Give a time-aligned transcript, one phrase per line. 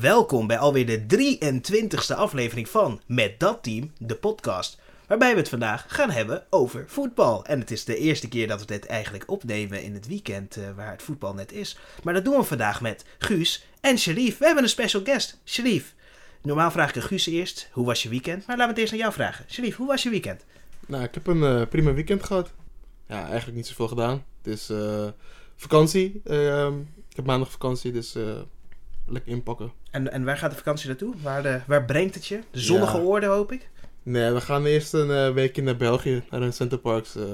[0.00, 4.78] Welkom bij alweer de 23ste aflevering van Met Dat Team, de podcast.
[5.06, 7.44] Waarbij we het vandaag gaan hebben over voetbal.
[7.44, 10.64] En het is de eerste keer dat we dit eigenlijk opnemen in het weekend eh,
[10.76, 11.78] waar het voetbal net is.
[12.02, 14.38] Maar dat doen we vandaag met Guus en Sharif.
[14.38, 15.94] We hebben een special guest, Sharif.
[16.42, 18.46] Normaal vraag ik Guus eerst, hoe was je weekend?
[18.46, 19.44] Maar laten we het eerst aan jou vragen.
[19.48, 20.44] Sharif, hoe was je weekend?
[20.86, 22.52] Nou, ik heb een eh, prima weekend gehad.
[23.06, 24.24] Ja, eigenlijk niet zoveel gedaan.
[24.42, 25.08] Het is eh,
[25.56, 26.20] vakantie.
[26.24, 28.14] Ehm, ik heb maandag vakantie, dus
[29.10, 29.72] lekker inpakken.
[29.90, 31.14] En, en waar gaat de vakantie naartoe?
[31.22, 32.40] Waar, de, waar brengt het je?
[32.50, 33.02] De zonnige Ja.
[33.02, 33.68] oorden, hoop ik?
[34.02, 37.16] Nee, we gaan eerst een eh, weekje naar België, naar een Centerparks.
[37.16, 37.24] eh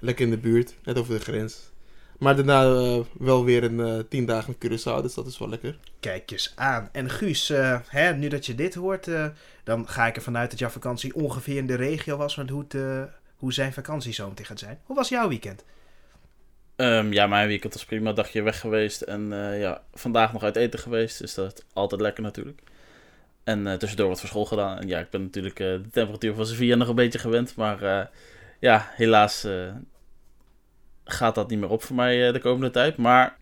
[0.00, 1.70] lekker in de buurt, net over de grens.
[2.18, 5.48] Maar daarna eh, wel weer een eh, tien dagen in Curaçao, dus dat is wel
[5.48, 5.78] lekker.
[6.00, 6.88] Kijk eens aan.
[6.92, 9.26] En Guus, eh, hè, nu dat je dit hoort, eh,
[9.64, 12.62] dan ga ik ervan uit dat jouw vakantie ongeveer in de regio was met hoe,
[12.62, 13.02] het, eh,
[13.36, 14.78] hoe zijn vakantie zo meteen gaat zijn.
[14.84, 15.64] Hoe was jouw weekend?
[16.78, 18.12] Ehm, ja, mijn weekend was prima.
[18.12, 19.00] Dagje weg geweest.
[19.00, 21.18] En eh, ja, vandaag nog uit eten geweest.
[21.18, 22.60] Dus dat is altijd lekker natuurlijk.
[23.44, 24.78] En eh, tussendoor wat voor school gedaan.
[24.78, 27.56] En ja, ik ben natuurlijk eh, de temperatuur van Sevilla nog een beetje gewend.
[27.56, 28.10] Maar
[28.58, 29.46] ja, helaas
[31.04, 32.96] gaat dat niet meer op voor mij de komende tijd.
[32.96, 33.36] Maar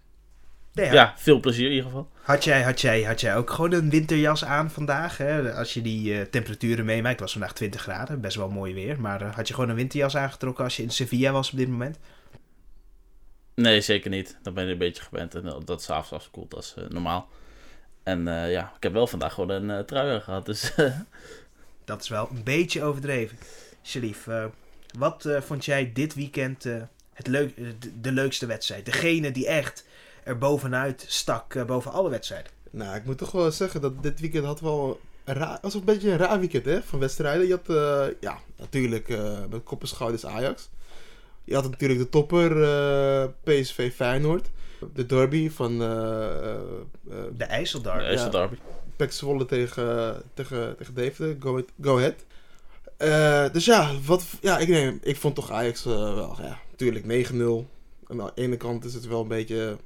[0.73, 1.15] Nee, ja.
[1.17, 2.09] veel plezier in ieder geval.
[2.23, 5.17] Had, jij, had, jij, had jij ook gewoon een winterjas aan vandaag?
[5.17, 5.53] Hè?
[5.55, 7.13] Als je die temperaturen meemaakt.
[7.13, 9.01] Het was vandaag 20 graden, best wel mooi weer.
[9.01, 11.99] Maar had je gewoon een winterjas aangetrokken als je in Sevilla was op dit moment?
[13.57, 14.37] Nee, zeker niet.
[14.43, 15.35] Dan ben je een beetje gewend.
[15.35, 17.29] En dat het s'avonds afkoelt, dat is eh, normaal.
[18.03, 20.47] En eh, ja, ik heb wel vandaag gewoon een eh, trui aan gehad.
[20.47, 20.73] Dus
[21.85, 23.39] Dat is wel een beetje overdreven.
[23.83, 24.45] Sharif, eh,
[24.99, 28.85] wat eh, vond jij dit weekend eh, het leuk, de, de leukste wedstrijd?
[28.85, 29.85] Degene die echt
[30.25, 32.51] er bovenuit stak, eh, boven alle wedstrijden.
[32.71, 35.85] Nou, ik moet toch wel zeggen dat dit weekend had wel een raar, was een
[35.85, 37.47] beetje een raar weekend hè, van wedstrijden.
[37.47, 40.69] Je had, eh, ja, natuurlijk eh, met kop en schouders Ajax.
[41.47, 44.51] Je had natuurlijk de topper eh, PSV Feyenoord.
[44.95, 46.59] De derby van eh eh,
[47.37, 48.01] De IJsseldarm.
[48.01, 48.23] is ja.
[48.23, 48.57] het derby.
[48.97, 51.37] PEC Zwolle tegen, tegen, tegen Deventer.
[51.41, 52.25] Go, ahead- go ahead.
[52.97, 57.37] Eh, dus ja, wat, ja ik, denk, ik vond toch Ajax wel, ja, natuurlijk 9-0.
[58.09, 59.77] Aan de ene kant is het wel een beetje,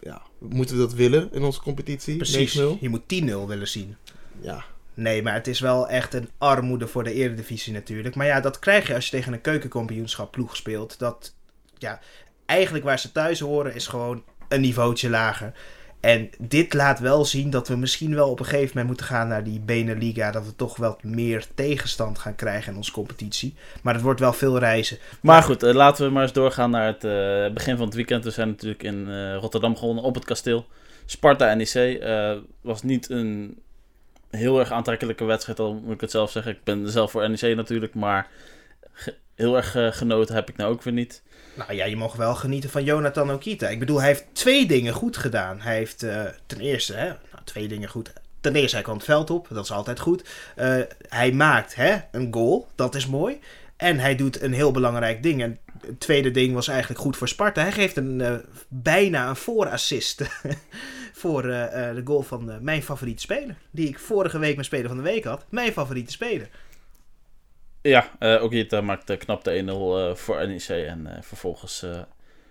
[0.00, 2.16] ja, moeten we dat willen in onze competitie?
[2.16, 2.62] Precies, 9-0.
[2.80, 3.96] je moet 10-0 willen zien.
[4.40, 4.64] Ja,
[4.98, 8.14] Nee, maar het is wel echt een armoede voor de eredivisie natuurlijk.
[8.14, 10.98] Maar ja, dat krijg je als je tegen een keukenkampioenschap ploeg speelt.
[10.98, 11.34] Dat,
[11.76, 12.00] ja,
[12.46, 15.52] eigenlijk waar ze thuis horen is gewoon een niveautje lager.
[16.00, 19.28] En dit laat wel zien dat we misschien wel op een gegeven moment moeten gaan
[19.28, 20.30] naar die Beneliga.
[20.30, 23.54] Dat we toch wel meer tegenstand gaan krijgen in onze competitie.
[23.82, 24.98] Maar het wordt wel veel reizen.
[25.22, 28.24] Maar goed, eh, laten we maar eens doorgaan naar het eh, begin van het weekend.
[28.24, 30.66] We zijn natuurlijk in eh, Rotterdam gewonnen op het kasteel.
[31.06, 32.02] Sparta NEC
[32.60, 33.58] was niet een
[34.30, 36.52] heel erg aantrekkelijke wedstrijd, al moet ik het zelf zeggen.
[36.52, 38.28] Ik ben zelf voor NEC natuurlijk, maar
[39.34, 41.22] heel erg eh, genoten heb ik nou ook weer niet.
[41.54, 43.68] Nou ja, je mag wel genieten van Jonathan Okita.
[43.68, 45.60] Ik bedoel, hij heeft twee dingen goed gedaan.
[45.60, 48.12] Hij heeft eh, ten eerste, hè, nou, twee dingen goed.
[48.40, 49.46] Ten eerste, hij kwam het veld op.
[49.50, 50.28] Dat is altijd goed.
[50.56, 52.68] Eh, hij maakt hè, een goal.
[52.74, 53.40] Dat is mooi.
[53.76, 55.42] En hij doet een heel belangrijk ding.
[55.42, 57.62] En het tweede ding was eigenlijk goed voor Sparta.
[57.62, 60.22] Hij geeft een, bijna een voorassist
[61.18, 63.56] voor eh, eh, de goal van eh, mijn favoriete speler.
[63.70, 65.46] Die ik vorige week mijn speler van de week had.
[65.48, 66.48] Mijn favoriete speler.
[67.82, 70.68] Ja, eh Okita maakt knap de 1-0 eh, voor NEC.
[70.68, 71.86] En vervolgens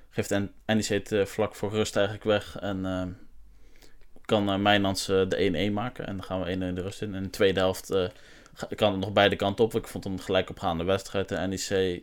[0.09, 0.29] geeft
[0.65, 2.59] NEC het vlak voor rust eigenlijk weg.
[2.59, 3.17] En
[4.25, 6.07] kan Mijnans de 1-1 maken.
[6.07, 7.09] En dan gaan we 1-1 de rust in.
[7.09, 7.93] En in de tweede helft
[8.75, 9.75] kan het nog beide kanten op.
[9.75, 11.29] Ik vond hem gelijk opgaande wedstrijd.
[11.29, 12.01] De NEC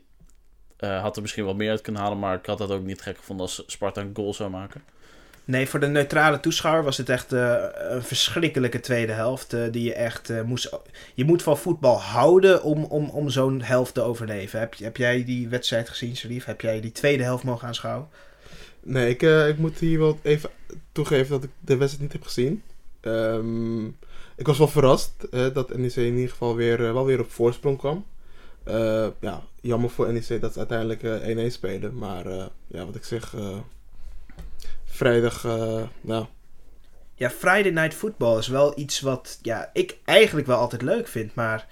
[0.79, 2.19] had er misschien wel meer uit kunnen halen.
[2.19, 4.83] Maar ik had dat ook niet gek gevonden als Sparta een goal zou maken.
[5.47, 9.53] Nee, voor de neutrale toeschouwer was het echt eh, een verschrikkelijke tweede helft.
[9.53, 10.79] eh, die je echt eh, moest.
[11.15, 14.59] Je moet van voetbal houden om, om, om zo'n helft te overleven.
[14.59, 16.45] Heb, heb jij die wedstrijd gezien, Sharif?
[16.45, 18.09] Heb jij die tweede helft mogen aanschouwen?
[18.81, 20.51] nee, ik, ik moet hier wel even
[20.93, 22.63] toegeven dat ik de wedstrijd niet heb gezien.
[23.01, 23.87] Ehm,
[24.37, 28.05] ik was wel verrast dat NEC in ieder geval weer, wel weer op voorsprong kwam.
[29.21, 31.99] Ja, jammer voor NEC dat ze uiteindelijk eh, 1-1 spelen.
[31.99, 32.27] Maar
[32.67, 33.35] ja, wat ik zeg,
[34.95, 36.27] vrijdag, eh, nou,
[37.15, 41.35] Ja, Friday Night Football is wel iets wat ja, ik eigenlijk wel altijd leuk vind.
[41.35, 41.67] Maar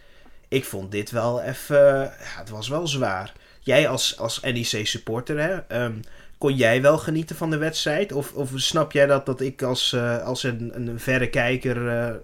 [0.48, 1.76] ik vond dit wel even.
[1.76, 3.32] ja, het was wel zwaar.
[3.60, 6.00] Jij als, als NEC supporter, hè, ehm,
[6.38, 8.12] kon jij wel genieten van de wedstrijd?
[8.12, 12.14] Of, of snap jij dat, dat ik als, eh, als een, een verre kijker eh,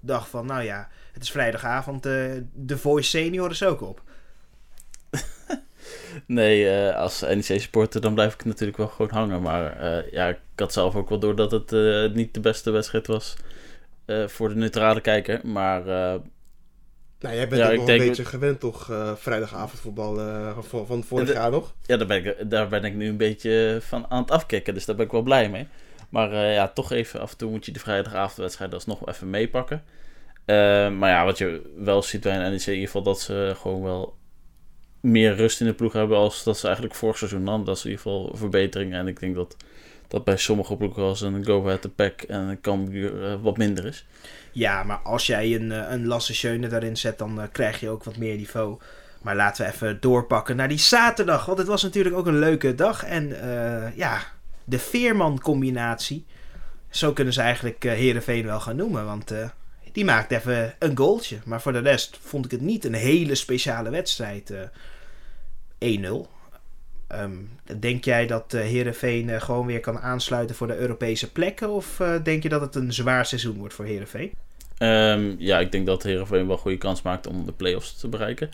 [0.00, 2.12] dacht van, nou ja, het is vrijdagavond, eh
[2.54, 4.02] de Voice Senior is ook op.
[6.26, 9.42] Nee, eh, als NEC-supporter dan blijf ik natuurlijk wel gewoon hangen.
[9.42, 12.70] Maar eh, ja, ik had zelf ook wel door dat het eh, niet de beste
[12.70, 13.36] wedstrijd was
[14.26, 15.40] voor de neutrale kijker.
[15.46, 20.14] Maar Nou, jij bent Ja, ook wel denk- een beetje gewend toch, vrijdagavondvoetbal
[20.62, 21.74] van, van vorig De- jaar nog?
[21.86, 24.74] Ja, daar ben, ik, daar ben ik nu een beetje van aan het afkicken.
[24.74, 25.66] Dus daar ben ik wel blij mee.
[26.08, 29.82] Maar ja, toch even af en toe moet je de vrijdagavondwedstrijd alsnog even meepakken.
[30.98, 33.02] Maar ja, wat je wel ziet bij een NEC in ieder geval...
[33.02, 34.14] dat ze gewoon wel
[35.00, 36.16] meer rust in de ploeg hebben...
[36.16, 37.66] als dat ze eigenlijk vorig seizoen hadden.
[37.66, 38.92] Dat is in ieder geval verbetering.
[38.92, 39.56] En ik denk dat
[40.08, 43.56] dat bij sommige ploegen als een Go Ahead de Pack en een Cambuur eh, wat
[43.56, 44.06] minder is.
[44.52, 47.88] Ja, maar als jij een, eh, een Lasse Schöne daarin zet, dan eh, krijg je
[47.88, 48.78] ook wat meer niveau.
[49.22, 51.46] Maar laten we even doorpakken naar die zaterdag.
[51.46, 53.04] Want het was natuurlijk ook een leuke dag.
[53.04, 53.36] En
[53.94, 54.20] ja,
[54.64, 56.26] de Veerman-combinatie.
[56.90, 59.04] Zo kunnen ze eigenlijk Herenveen wel gaan noemen.
[59.04, 59.32] Want
[59.98, 61.38] die maakt even een goaltje.
[61.44, 64.50] Maar voor de rest vond ik het niet een hele speciale wedstrijd.
[64.50, 64.60] eh
[65.78, 66.28] 1-0.
[67.06, 67.32] Ehm,
[67.78, 71.70] denk jij dat eh Herenveen eh, gewoon weer kan aansluiten voor de Europese plekken?
[71.70, 74.32] Of eh, denk je dat het een zwaar seizoen wordt voor Herenveen?
[74.78, 78.50] Ehm, ja, ik denk dat Heerenveen wel goede kans maakt om de play-offs te bereiken.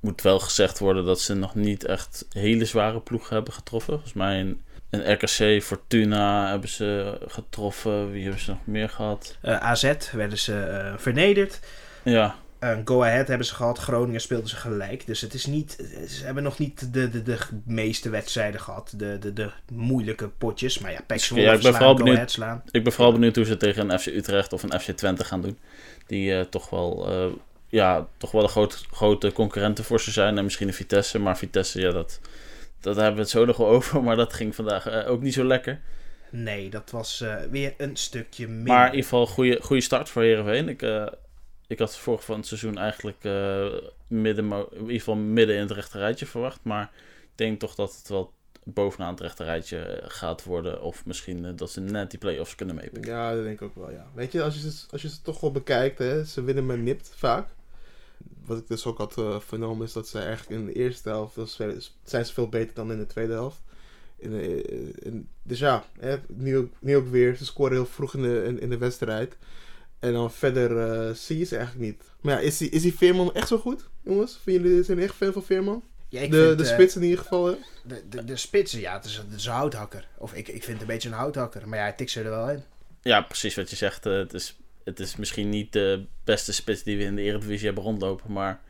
[0.00, 3.92] Moet wel gezegd worden dat ze nog niet echt hele zware ploegen hebben getroffen.
[3.92, 4.62] Volgens mij een,
[5.00, 8.10] een RKC, Fortuna hebben ze getroffen.
[8.12, 9.36] Wie hebben ze nog meer gehad?
[9.40, 11.60] Eh, AZ werden ze eh, vernederd.
[12.02, 13.78] Ja, Eh, Go Ahead hebben ze gehad.
[13.78, 15.06] Groningen speelden ze gelijk.
[15.06, 15.76] Dus het is niet,
[16.08, 18.92] ze hebben nog niet de, de, de meeste wedstrijden gehad.
[18.96, 20.78] De, de, de moeilijke potjes.
[20.78, 21.96] Maar ja, PEC Ja, ik ben Go.
[22.12, 22.62] Ahead slaan.
[22.70, 25.40] ik ben vooral benieuwd hoe ze tegen een FC Utrecht of een FC Twente gaan
[25.40, 25.58] doen.
[26.06, 27.08] Die toch wel,
[27.68, 30.38] ja, toch wel een groot, grote concurrenten voor ze zijn.
[30.38, 31.18] En misschien een Vitesse.
[31.18, 32.20] Maar Vitesse, ja, dat,
[32.84, 34.02] dat hebben we het zo nog wel over.
[34.02, 35.80] Maar dat ging vandaag eh, ook niet zo lekker.
[36.30, 38.74] Nee, dat was eh, weer een stukje minder.
[38.74, 40.68] Maar in ieder geval goede, goede start voor Heerenveen.
[40.68, 41.06] Ik, eh,
[41.66, 43.66] ik had vorig van het seizoen eigenlijk eh,
[44.06, 46.60] midden, in ieder geval midden in het rechte rijtje verwacht.
[46.62, 46.90] Maar
[47.22, 48.32] ik denk toch dat het wel
[48.64, 50.82] bovenaan het rechte rijtje eh, gaat worden.
[50.82, 53.12] Of misschien dat ze net die play-offs kunnen meepikken.
[53.12, 54.06] Ja, dat denk ik ook wel, ja.
[54.14, 56.78] Weet je, als je ze, als je ze toch wel bekijkt, hè, ze winnen met
[56.78, 57.48] nipt vaak.
[58.46, 61.38] Wat ik dus ook had eh, vernomen is dat ze eigenlijk in de eerste helft
[62.04, 63.62] zijn ze veel beter dan in de tweede helft.
[64.16, 64.62] In de,
[65.02, 67.36] in- dus ja, hè, nu, ook, nu ook weer.
[67.36, 69.36] Ze scoren heel vroeg in de, in, in de wedstrijd.
[69.98, 72.02] En dan verder eh, zie je ze eigenlijk niet.
[72.20, 74.38] Maar ja, is die, is die Veerman echt zo goed, jongens?
[74.42, 75.82] Vinden jullie, zijn jullie echt fan van Veerman?
[76.08, 77.54] Ja, ik De, vind, de eh, spits in ieder geval, hè?
[77.84, 80.08] de, de, de spitsen, ja, het is, het is een houthakker.
[80.18, 81.68] Of ik, ik vind het een beetje een houthakker.
[81.68, 82.62] Maar ja, hij tikt ze er wel in.
[83.02, 84.06] Ja, precies wat je zegt.
[84.06, 87.66] eh, het, is, het is misschien niet de beste spits die we in de Eredivisie
[87.66, 88.32] hebben rondlopen.
[88.32, 88.60] Maar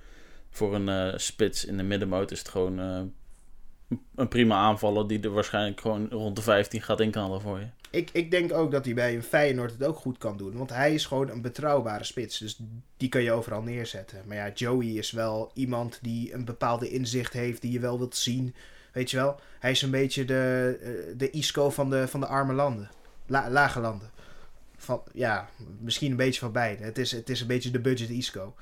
[0.50, 3.00] voor een eh, spits in de middenmoot is het gewoon eh,
[4.14, 5.08] een prima aanvaller.
[5.08, 7.66] Die er waarschijnlijk gewoon rond de 15 gaat inknallen voor je.
[7.90, 10.56] Ik, ik denk ook dat hij bij een Feyenoord het ook goed kan doen.
[10.56, 12.38] Want hij is gewoon een betrouwbare spits.
[12.38, 12.58] Dus
[12.96, 14.22] die kan je overal neerzetten.
[14.26, 17.62] Maar ja, Joey is wel iemand die een bepaalde inzicht heeft.
[17.62, 18.54] Die je wel wilt zien.
[18.92, 19.40] Weet je wel?
[19.58, 22.90] Hij is een beetje de, eh, de Isco van de, van de arme landen.
[23.26, 24.10] La- lage landen.
[24.84, 25.48] Van, ja,
[25.80, 26.84] misschien een beetje van beide.
[26.84, 28.54] Het is, het is een beetje de budget Isco.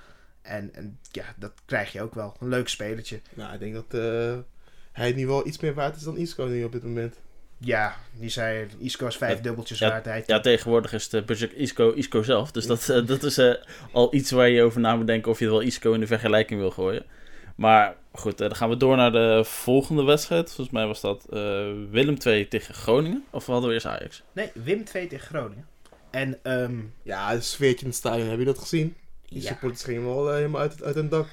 [0.42, 2.36] En, en ja, dat krijg je ook wel.
[2.40, 3.20] Een leuk spelertje.
[3.34, 4.38] Nou, ik denk dat eh,
[4.92, 7.16] hij nu wel iets meer waard is dan Isco nu op dit moment.
[7.58, 10.04] Ja, die zei Isco is vijf Ja, dubbeltjes ja, waard.
[10.04, 12.50] Hij Ja, tegenwoordig is de budget Isco Isco zelf.
[12.50, 13.54] Dus dat, eh, dat is eh,
[13.92, 16.60] al iets waar je over na moet denken of je wel Isco in de vergelijking
[16.60, 17.04] wil gooien.
[17.56, 20.46] Maar goed, dan gaan we door naar de volgende wedstrijd.
[20.46, 23.25] Volgens mij was dat eh, Willem 2 tegen Groningen.
[23.30, 24.23] Of hadden we eerst Ajax?
[24.32, 25.66] Nee, Wim 2 tegen Groningen.
[26.12, 28.97] En ehm Ja, het sfeertje in het stadion, heb je dat gezien?
[29.28, 31.26] Die ja, supporters gingen wel eh, helemaal uit, het- uit hun dak.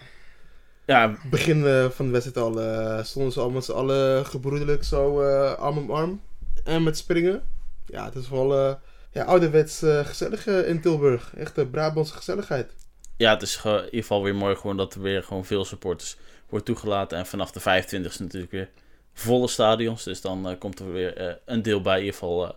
[0.86, 4.84] Ja, Begin eh, van de wedstrijd al eh, stonden ze al met z'n allen gebroedelijk
[4.84, 6.22] zo eh, arm om arm.
[6.64, 7.42] En met springen.
[7.86, 8.76] Ja, het is wel eh
[9.12, 11.32] ja, ouderwets gezellig eh, in Tilburg.
[11.36, 12.74] Echt de Brabantse gezelligheid.
[13.18, 16.18] ja, het is in ieder geval weer mooi gewoon dat er weer gewoon veel supporters
[16.50, 17.18] wordt toegelaten.
[17.18, 18.70] En vanaf de 25 e natuurlijk weer
[19.14, 20.04] volle stadions.
[20.04, 21.94] Dus dan komt er weer eh, een deel bij.
[21.98, 22.54] In ieder geval eh,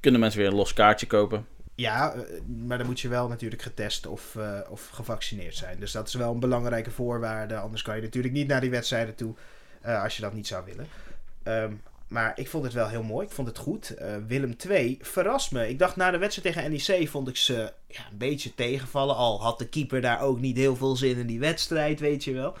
[0.00, 1.46] kunnen mensen weer een los kaartje kopen.
[1.74, 5.80] Ja, eh, maar dan moet je wel natuurlijk getest of, eh, of gevaccineerd zijn.
[5.80, 7.56] Dus dat is wel een belangrijke voorwaarde.
[7.56, 9.34] Anders kan je natuurlijk niet naar die wedstrijden toe
[9.80, 10.86] eh, als je dat niet zou willen.
[11.42, 11.72] Ehm,
[12.08, 13.26] maar ik vond het wel heel mooi.
[13.26, 13.94] Ik vond het goed.
[14.26, 15.68] Willem 2 verrast me.
[15.68, 19.16] Ik dacht na de wedstrijd tegen NEC vond ik ze ja, een beetje tegenvallen.
[19.16, 22.32] Al had de keeper daar ook niet heel veel zin in die wedstrijd, weet je
[22.32, 22.56] wel.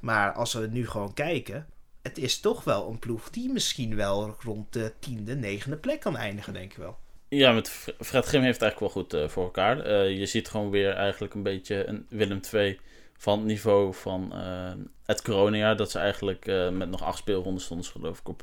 [0.00, 1.66] Maar als we nu gewoon kijken.
[2.02, 6.16] Het is toch wel een ploeg die misschien wel rond de tiende, negende plek kan
[6.16, 6.98] eindigen, denk ik wel.
[7.28, 9.80] Ja, met Fre- Fred Grim heeft het eigenlijk wel goed eh, voor elkaar.
[9.80, 12.80] Eh, je ziet gewoon weer eigenlijk een beetje een Willem II
[13.16, 14.72] van het niveau van eh,
[15.04, 15.76] het coronajaar.
[15.76, 18.42] Dat ze eigenlijk met nog acht speelronden stonden, geloof ik op.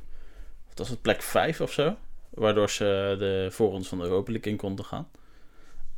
[0.68, 1.98] Of was het plek vijf of zo?
[2.30, 5.10] Waardoor ze de voorrondes van de Europa League in konden gaan.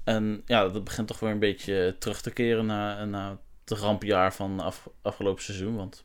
[0.03, 4.33] En ja, dat begint toch weer een beetje terug te keren na, na het rampjaar
[4.33, 5.75] van af, afgelopen seizoen.
[5.75, 6.03] Want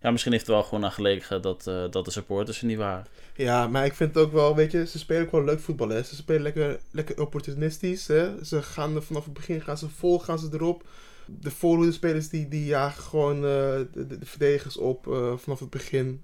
[0.00, 2.78] ja, misschien heeft het wel gewoon aan gelegen dat, eh, dat de supporters er niet
[2.78, 3.06] waren.
[3.34, 6.02] Ja, maar ik vind het ook wel, weet je, ze spelen wel leuk voetbal, hè.
[6.02, 8.44] Ze spelen lekker, lekker opportunistisch, hè.
[8.44, 10.84] Ze gaan vanaf het begin, gaan ze vol, gaan ze erop.
[11.26, 15.70] De spelers die, die jagen gewoon eh, de, de, de verdedigers op eh, vanaf het
[15.70, 16.22] begin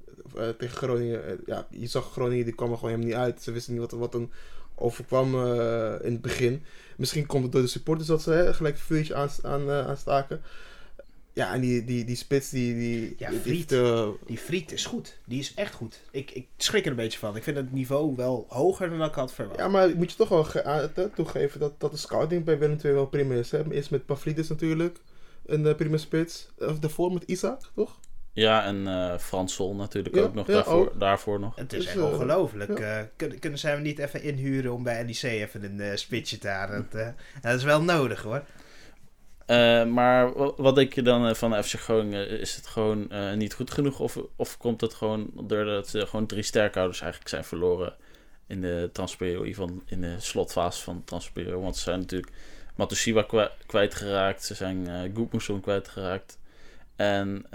[0.59, 1.41] tegen Groningen.
[1.47, 3.43] Ja, je zag Groningen, die kwam er gewoon helemaal niet uit.
[3.43, 4.29] Ze wisten niet wat, wat er
[4.75, 5.35] overkwam
[6.03, 6.63] in het begin.
[6.97, 10.43] Misschien komt het door de supporters dat ze gelijk een vuurtje aan, aan, aanstaken.
[11.35, 12.75] Ja, en die, die, die spits, die...
[12.75, 13.71] die Ja, die Vliet.
[13.71, 15.19] heeft, Die Friet is goed.
[15.25, 16.01] Die is echt goed.
[16.11, 17.37] Ik, ik schrik er een beetje van.
[17.37, 19.59] Ik vind het niveau wel hoger dan ik had verwacht.
[19.59, 22.95] Ja, maar moet je toch wel eh, toegeven dat, dat de scouting bij Willem II
[22.95, 23.51] wel prima is.
[23.51, 23.73] Hè?
[23.73, 24.99] Eerst met Pavlidis natuurlijk,
[25.47, 26.49] een eh, prima spits.
[26.59, 27.99] Of daarvoor met Isaac, toch?
[28.33, 31.01] Ja, en eh Frans Sol natuurlijk Ja, ook nog ja, daarvoor, ook.
[31.01, 31.57] daarvoor nog.
[31.57, 32.75] Het is Dus, echt eh, ongelooflijk.
[33.17, 36.49] Kunnen, kunnen zij hem niet even inhuren om bij NEC even een eh spitsje te
[36.49, 36.87] halen?
[36.91, 37.09] Dat, eh,
[37.41, 38.43] dat is wel nodig hoor.
[39.47, 42.29] Eh, maar wa- wat denk je dan eh, van FC Groningen?
[42.41, 44.01] Is het gewoon eh, niet goed genoeg?
[44.01, 47.95] Of, of komt het gewoon doordat ze gewoon drie sterkhouders eigenlijk zijn verloren
[48.47, 51.61] in de transferperiode, van in de slotfase van de?
[51.61, 52.33] Want ze zijn natuurlijk
[52.77, 53.27] Matusiwa
[53.67, 56.39] kwijtgeraakt, ze zijn eh Goedmoeson kwijtgeraakt.
[56.97, 57.47] En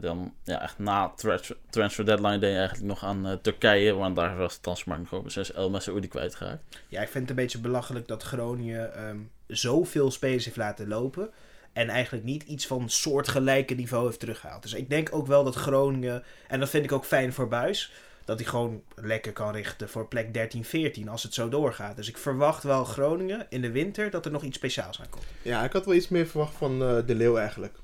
[0.00, 4.36] dan ja, echt na transfer, transfer deadline deed je eigenlijk nog aan Turkije, want daar
[4.36, 5.32] was de transfermarkt nog open.
[5.32, 5.70] Zijn El
[6.08, 6.62] kwijtgeraakt.
[6.88, 11.30] Ja, ik vind het een beetje belachelijk dat Groningen ehm, zoveel spelers heeft laten lopen.
[11.72, 14.62] En eigenlijk niet iets van soortgelijke niveau heeft teruggehaald.
[14.62, 17.92] Dus ik denk ook wel dat Groningen, en dat vind ik ook fijn voor Buis,
[18.26, 21.96] dat hij gewoon lekker kan richten voor plek 13, 14 als het zo doorgaat.
[21.96, 25.24] Dus ik verwacht wel Groningen in de winter dat er nog iets speciaals aankomt.
[25.42, 27.74] Ja, ik had wel iets meer verwacht van eh, De Leeuw eigenlijk.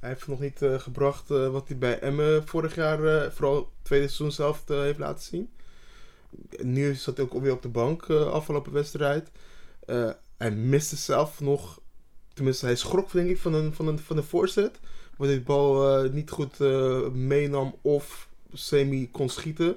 [0.00, 4.06] Hij heeft nog niet eh, gebracht eh, wat hij bij Emmen vorig jaar, vooral tweede
[4.06, 5.50] seizoen zelf, heeft laten zien.
[6.62, 9.30] Nu zat hij ook weer op de bank afgelopen wedstrijd.
[10.38, 11.80] Hij miste zelf nog,
[12.34, 14.78] tenminste hij schrok denk ik van een, van een, van een voorzet.
[15.16, 19.76] Waar hij de bal eh, niet goed eh, meenam of semi kon schieten.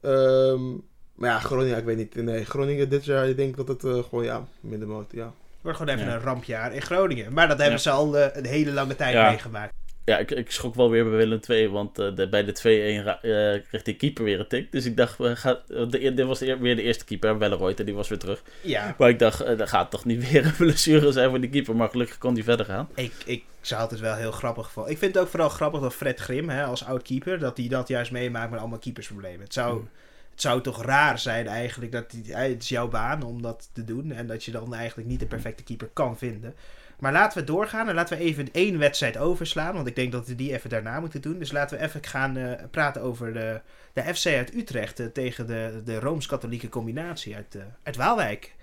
[0.00, 0.70] Ehm,
[1.14, 2.14] maar ja, Groningen, ik weet niet.
[2.14, 5.32] Nee, Groningen dit jaar, ik denk dat het eh, gewoon, ja, middenmoot, ja.
[5.60, 6.14] Wordt gewoon even Ja.
[6.14, 7.32] een rampjaar in Groningen.
[7.32, 7.82] Maar dat hebben Ja.
[7.82, 9.28] ze al een hele lange tijd Ja.
[9.28, 9.72] meegemaakt.
[10.06, 13.04] Ja, ik, ik schrok wel weer bij Willem 2, want eh, de, bij de 2-1
[13.04, 14.72] ra- eh, kreeg die keeper weer een tik.
[14.72, 18.08] Dus ik dacht, we gaan, de, dit was weer de eerste keeper, Welleroyte, die was
[18.08, 18.42] weer terug.
[18.60, 21.50] Ja, Maar ik dacht, eh, er gaat toch niet weer een blessure zijn voor die
[21.50, 22.88] keeper, maar gelukkig kon die verder gaan.
[22.94, 24.92] ik, ik zou het wel heel grappig gevonden.
[24.92, 27.88] Ik vind het ook vooral grappig dat Fred Grim, hè, als oud-keeper, dat hij dat
[27.88, 29.40] juist meemaakt met allemaal keepersproblemen.
[29.40, 29.88] Het zou, Hmm.
[30.30, 33.84] het zou toch raar zijn eigenlijk dat hij- het is jouw baan om dat te
[33.84, 34.12] doen.
[34.12, 36.54] En dat je dan eigenlijk niet de perfecte keeper kan vinden.
[36.98, 39.74] Maar laten we doorgaan en laten we even één wedstrijd overslaan.
[39.74, 41.38] Want ik denk dat we die even daarna moeten doen.
[41.38, 43.60] Dus laten we even gaan eh, praten over de,
[43.92, 48.54] de FC uit Utrecht eh, tegen de, de Rooms-Katholieke combinatie uit, uit Waalwijk.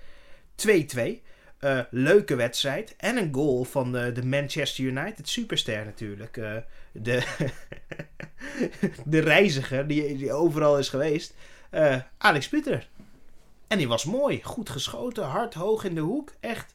[0.68, 1.22] 2-2.
[1.58, 2.94] Eh, leuke wedstrijd.
[2.96, 6.34] En een goal van eh, de Manchester United superster natuurlijk.
[6.92, 7.22] De,
[9.04, 11.34] de reiziger die, die overal is geweest.
[12.18, 12.88] Alex Pieter.
[13.66, 14.42] En die was mooi.
[14.42, 15.24] Goed geschoten.
[15.24, 16.32] Hard hoog in de hoek.
[16.40, 16.73] Echt.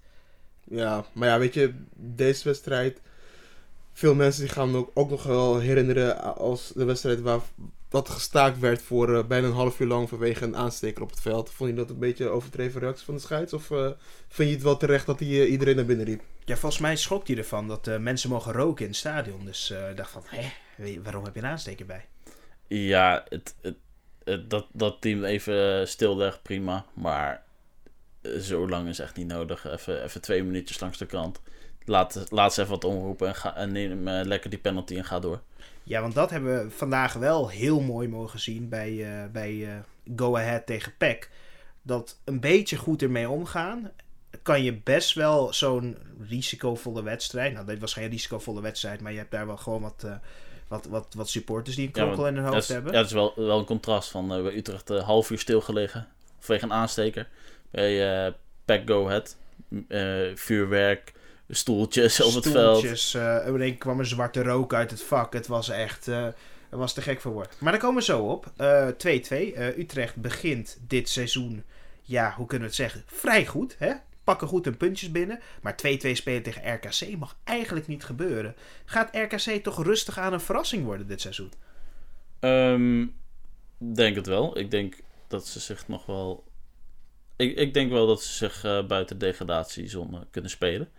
[0.69, 3.01] Ja, maar ja, weet je, deze wedstrijd.
[3.93, 7.39] Veel mensen die gaan me ook, ook nog wel herinneren als de wedstrijd waar
[7.89, 11.19] wat gestaakt werd voor eh, bijna een half uur lang vanwege een aansteker op het
[11.21, 11.49] veld.
[11.51, 13.53] Vond je dat een beetje een overdreven reactie van de scheids?
[13.53, 13.89] Of eh,
[14.27, 16.21] vind je het wel terecht dat hij eh, iedereen naar binnen riep?
[16.45, 19.45] Ja, volgens mij schrok hij ervan dat eh, mensen mogen roken in het stadion.
[19.45, 22.05] Dus eh, ik dacht van, hè, wie- waarom heb je een aansteker bij?
[22.67, 23.75] Ja, het, het,
[24.23, 26.85] het- dat, dat team even stilleggen, prima.
[26.93, 27.43] Maar
[28.41, 29.65] zo lang is echt niet nodig.
[29.67, 31.41] Even, even twee minuutjes langs de kant.
[31.85, 35.05] Laat, laat ze even wat omroepen en, ga, en neem eh, lekker die penalty en
[35.05, 35.41] ga door.
[35.83, 39.73] Ja, want dat hebben we vandaag wel heel mooi mogen zien bij, eh, bij eh,
[40.15, 41.29] Go Ahead tegen PEC.
[41.81, 43.91] Dat een beetje goed ermee omgaan,
[44.41, 45.97] kan je best wel zo'n
[46.27, 47.53] risicovolle wedstrijd...
[47.53, 50.05] Nou, dit was geen risicovolle wedstrijd, maar je hebt daar wel gewoon wat,
[50.69, 52.91] wat, wat, wat supporters die een Ja, kronkel in hun hoofd is, hebben.
[52.91, 56.07] ja, het is wel, wel een contrast van eh, bij Utrecht een half uur stilgelegen
[56.39, 57.27] vanwege een aansteker.
[57.71, 58.33] Bij eh
[58.65, 59.37] Pack Go Ahead,
[59.87, 61.13] eh, vuurwerk,
[61.49, 62.77] stoeltjes op het veld.
[62.77, 65.33] Stoeltjes, eh ineens kwam er zwarte rook uit het vak.
[65.33, 66.05] Het was echt...
[66.69, 67.55] het was te gek voor woord.
[67.59, 68.51] Maar daar komen we zo op.
[68.57, 69.53] Eh, 2-2.
[69.53, 71.63] Eh, Utrecht begint dit seizoen...
[72.01, 73.03] Ja, hoe kunnen we het zeggen?
[73.05, 73.93] Vrij goed, hè?
[74.23, 75.39] Pakken goed hun puntjes binnen.
[75.61, 78.55] Maar 2-2 spelen tegen RKC mag eigenlijk niet gebeuren.
[78.85, 81.51] Gaat RKC toch rustig aan een verrassing worden dit seizoen?
[82.39, 83.05] Ehm,
[83.77, 84.57] denk het wel.
[84.57, 86.43] Ik denk dat ze zich nog wel.
[87.39, 90.89] Ik, ik denk wel dat ze zich eh, buiten degradatiezone kunnen spelen.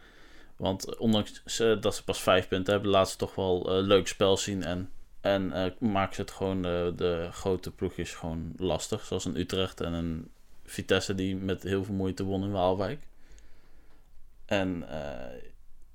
[0.56, 1.42] Want ondanks
[1.80, 4.62] dat ze pas vijf punten hebben, laten ze toch wel eh, leuk spel zien.
[4.62, 6.62] En, en eh, maken ze het gewoon
[6.96, 9.04] de grote ploegjes gewoon lastig.
[9.04, 10.30] Zoals een Utrecht en een
[10.64, 13.02] Vitesse die met heel veel moeite won in Waalwijk.
[14.44, 14.84] En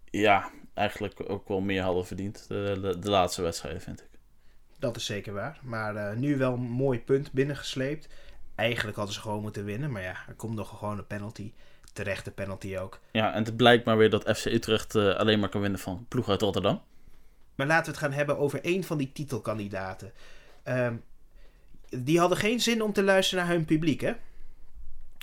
[0.10, 2.46] ja, eigenlijk ook wel meer hadden verdiend.
[2.48, 4.10] De, de, laatste wedstrijden, vind ik.
[4.80, 5.60] Dat is zeker waar.
[5.64, 8.08] Maar nu wel een mooi punt binnengesleept.
[8.56, 9.92] Eigenlijk hadden ze gewoon moeten winnen.
[9.92, 11.52] Maar ja, er komt nog gewoon een penalty.
[11.94, 13.00] terechte penalty ook.
[13.12, 16.06] Ja, en het blijkt maar weer dat FC Utrecht eh, alleen maar kan winnen van
[16.08, 16.82] ploeg uit Rotterdam.
[17.56, 20.12] Maar laten we het gaan hebben over één van die titelkandidaten.
[20.64, 20.96] Ehm,
[21.90, 24.14] die hadden geen zin om te luisteren naar hun publiek, hè?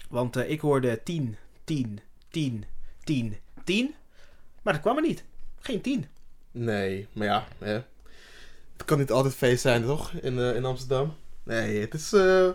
[0.09, 2.65] Want eh, ik hoorde 10, 10, 10,
[3.05, 3.95] 10, 10.
[4.63, 5.25] Maar dat kwam er niet.
[5.61, 6.07] Geen 10.
[6.51, 7.73] Nee, maar ja, hè.
[8.73, 10.13] het kan niet altijd feest zijn, toch?
[10.13, 11.15] In, eh, in Amsterdam.
[11.43, 12.49] Nee, het is, eh,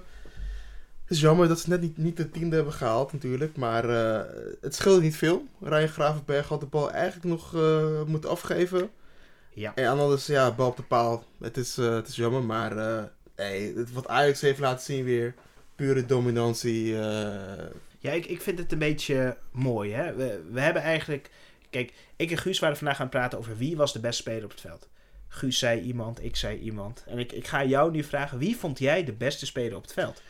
[1.07, 3.55] het is jammer dat ze net niet, niet de tiende hebben gehaald, natuurlijk.
[3.55, 4.21] Maar eh,
[4.61, 5.47] het scheelt niet veel.
[5.61, 8.89] Ryan Gravenberg had de bal eigenlijk nog eh, moeten afgeven.
[9.49, 9.75] Ja.
[9.75, 11.23] En anders, ja, bal op de paal.
[11.41, 12.75] Het is, eh, het is jammer, maar
[13.35, 15.33] het, wat Ajax heeft laten zien weer.
[15.75, 16.85] Pure dominantie.
[17.99, 20.13] Ja, ik, ik vind het een beetje mooi, hè?
[20.13, 21.29] We, we hebben eigenlijk...
[21.69, 24.51] Kijk, ik en Guus waren vandaag gaan praten over wie was de beste speler op
[24.51, 24.87] het veld.
[25.27, 27.03] Guus zei iemand, ik zei iemand.
[27.05, 29.93] En ik, ik ga jou nu vragen, wie vond jij de beste speler op het
[29.93, 30.21] veld?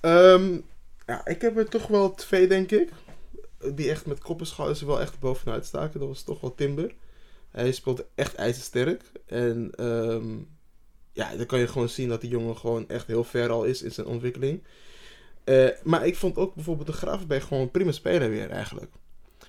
[0.00, 0.58] Ehm,
[1.06, 2.90] ja, ik heb er toch wel twee, denk ik.
[3.74, 6.00] Die echt met kop en schouders er wel echt bovenuit staken.
[6.00, 6.94] Dat was toch wel Timber.
[7.50, 9.02] Hij speelde echt ijzersterk.
[9.26, 10.36] En ehm,
[11.12, 13.82] ja, dan kan je gewoon zien dat die jongen gewoon echt heel ver al is
[13.82, 14.62] in zijn ontwikkeling.
[15.44, 18.92] Eh, maar ik vond ook bijvoorbeeld de Gravenberg gewoon een prima speler weer eigenlijk.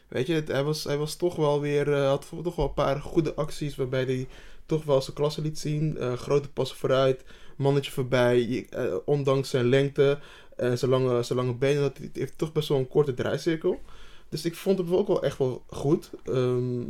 [0.07, 3.01] Weet je, hij, was, hij was toch wel weer, eh, had toch wel een paar
[3.01, 4.27] goede acties waarbij hij
[4.65, 5.97] toch wel zijn klasse liet zien.
[5.97, 7.23] Eh, grote passen vooruit,
[7.59, 10.19] mannetje voorbij, je- eh, ondanks zijn lengte
[10.55, 13.81] en zijn lange, zijn lange benen, dat hij heeft toch best wel een korte draaicirkel.
[14.29, 16.09] Dus ik vond hem ook wel echt wel goed.
[16.25, 16.81] Ehm,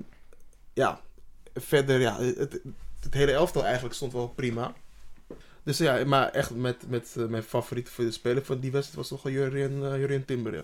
[0.74, 1.02] ja,
[1.56, 2.62] verder, ja, het, het,
[3.00, 4.74] het hele elftal eigenlijk stond wel prima.
[5.64, 8.98] Dus ja, maar echt met, met eh, mijn favoriete voor de speler van die wedstrijd
[9.00, 10.64] was toch wel Jurien, eh, Jurien Timber, ja.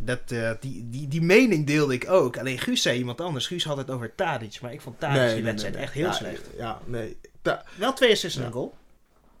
[0.00, 2.38] Dat, eh, die, die, die mening deelde ik ook.
[2.38, 3.46] Alleen Guus zei iemand anders.
[3.46, 4.58] Guus had het over Tadic.
[4.62, 6.46] Maar ik vond Tadic die wedstrijd echt heel ja, slecht.
[6.56, 7.16] Ja, nee.
[7.42, 8.74] Ta- Wel twee assists en een goal.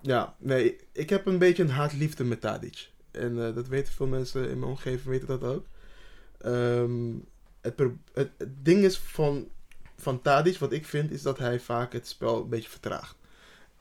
[0.02, 0.76] Ja, nee.
[0.92, 2.90] Ik heb een beetje een haat-liefde met Tadic.
[3.10, 5.66] En eh, dat weten veel mensen in mijn omgeving, weten dat ook.
[6.38, 7.12] Ehm,
[7.60, 8.30] het, het,
[8.62, 9.48] ding is van,
[9.96, 13.16] van Tadic, wat ik vind, is dat hij vaak het spel een beetje vertraagt.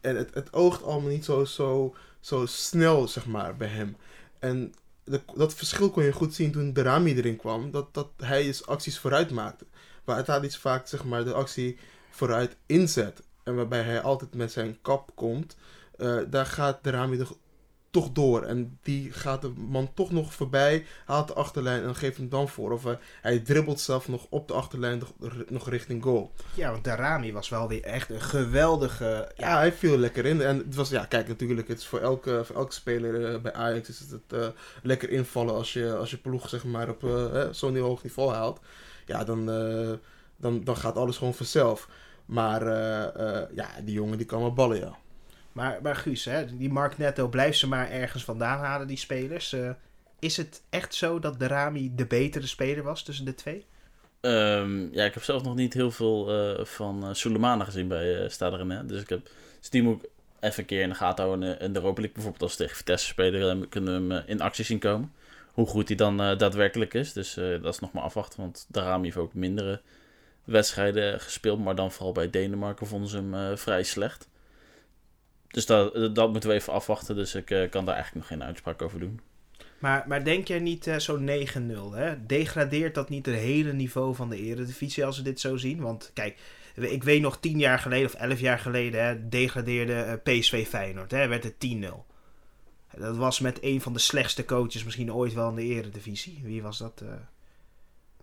[0.01, 3.95] En het, het oogt allemaal niet zo, zo, zo snel, zeg maar, bij hem.
[4.39, 4.73] En
[5.35, 7.71] dat verschil kon je goed zien toen de Rami erin kwam.
[7.71, 9.65] Dat, dat hij dus acties vooruit maakte.
[10.03, 11.77] Waar Tadic vaak, zeg maar, de actie
[12.09, 13.21] vooruit inzet.
[13.43, 15.55] En waarbij hij altijd met zijn kap komt.
[16.01, 17.25] Eh, daar gaat de Rami
[17.89, 18.43] toch, door.
[18.43, 20.85] En die gaat de man toch nog voorbij.
[21.05, 22.71] Haalt de achterlijn en geeft hem dan voor.
[22.71, 25.01] Of eh, hij dribbelt zelf nog op de achterlijn
[25.47, 26.31] nog, richting goal.
[26.53, 29.31] Ja, want Darami was wel weer echt een geweldige...
[29.37, 30.41] Ja, hij viel lekker in.
[30.41, 33.53] En het was, ja, kijk, natuurlijk, het is voor elke, voor elke speler eh, bij
[33.53, 37.05] Ajax is het lekker invallen als je, als je ploeg, zeg maar, op
[37.51, 38.59] zo'n hoog niveau haalt.
[39.05, 39.45] Ja, dan,
[40.37, 41.89] dan, dan gaat alles gewoon vanzelf.
[42.25, 42.65] Maar
[43.55, 44.97] ja, die jongen die kan wel ballen, ja.
[45.51, 49.53] Maar, maar Guus, hè, die Mark Netto blijft ze maar ergens vandaan halen, die spelers.
[49.53, 49.69] Eh,
[50.19, 53.65] is het echt zo dat Darami de betere speler was tussen de twee?
[54.21, 58.29] Ehm, ja, ik heb zelf nog niet heel veel eh, van uh, gezien bij uh,
[58.29, 58.85] Stade.
[58.85, 59.29] Dus, ik heb,
[59.71, 60.09] moet ik
[60.39, 62.13] even een keer in de gaten houden in de Europa League.
[62.13, 65.13] Bijvoorbeeld als tegen Vitesse spelen, kunnen we hem in actie zien komen.
[65.51, 67.13] Hoe goed hij dan daadwerkelijk is.
[67.13, 68.39] Dus dat is nog maar afwachten.
[68.39, 69.81] Want Darami heeft ook mindere
[70.43, 71.63] wedstrijden gespeeld.
[71.63, 74.29] Maar dan vooral bij Denemarken vonden ze hem vrij slecht.
[75.51, 77.15] Dus dat, dat moeten we even afwachten.
[77.15, 79.19] Dus ik uh, kan daar eigenlijk nog geen uitspraak over doen.
[79.79, 82.25] Maar, maar denk jij niet uh, zo'n 9-0, hè?
[82.25, 85.81] Degradeert dat niet het hele niveau van de eredivisie als we dit zo zien?
[85.81, 86.39] Want kijk,
[86.75, 91.11] ik weet nog tien jaar geleden of elf jaar geleden hè, degradeerde uh, PSV Feyenoord.
[91.11, 91.87] Hè, werd het 10-0.
[92.97, 96.39] Dat was met een van de slechtste coaches misschien ooit wel in de eredivisie.
[96.43, 97.03] Wie was dat?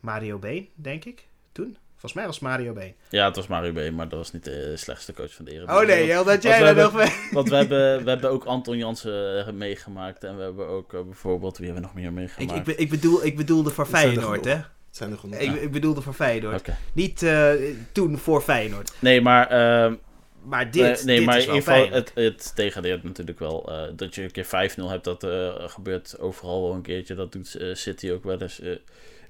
[0.01, 1.77] Mario Been, denk ik, toen?
[1.99, 2.95] Volgens mij was Mario Been.
[3.09, 5.83] Ja, het was Mario Been, maar dat was niet de slechtste coach van de Eredivisie.
[5.83, 7.31] Oh nee, heel dat jij dat nog...
[7.31, 10.25] Want we hebben, we hebben ook Anton Jansen meegemaakt.
[10.25, 11.59] En we hebben ook uh, bijvoorbeeld...
[11.59, 12.69] Wie hebben we nog meer meegemaakt?
[12.69, 14.61] Ik, ik, ik, bedoel, ik bedoelde voor Feyenoord, hè?
[14.91, 15.39] zijn er genoeg.
[15.39, 16.59] Ik, ik bedoelde voor Feyenoord.
[16.59, 16.75] Okay.
[16.93, 17.51] Niet uh,
[17.93, 18.93] toen voor Feyenoord.
[18.99, 19.53] Nee, maar...
[19.89, 19.93] Uh,
[20.43, 23.39] maar dit, nee, nee dit maar is in wel ieder geval, het, het degradeert natuurlijk
[23.39, 23.73] wel.
[23.73, 24.49] Uh, dat je een keer 5-0
[24.85, 27.15] hebt, dat uh, gebeurt overal wel een keertje.
[27.15, 28.61] Dat doet uh, City ook wel eens.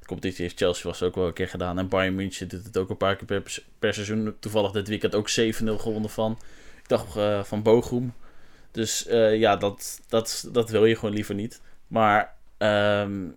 [0.08, 1.78] Competitie heeft Chelsea was ook wel een keer gedaan.
[1.78, 4.36] En Bayern München doet het ook een paar keer per, per seizoen.
[4.40, 6.38] Toevallig dit weekend ook 7-0 gewonnen van.
[6.82, 7.18] Ik dacht
[7.48, 8.14] van Bochum.
[8.70, 11.60] Dus ja, dat, dat, dat wil je gewoon liever niet.
[11.86, 13.36] Maar um,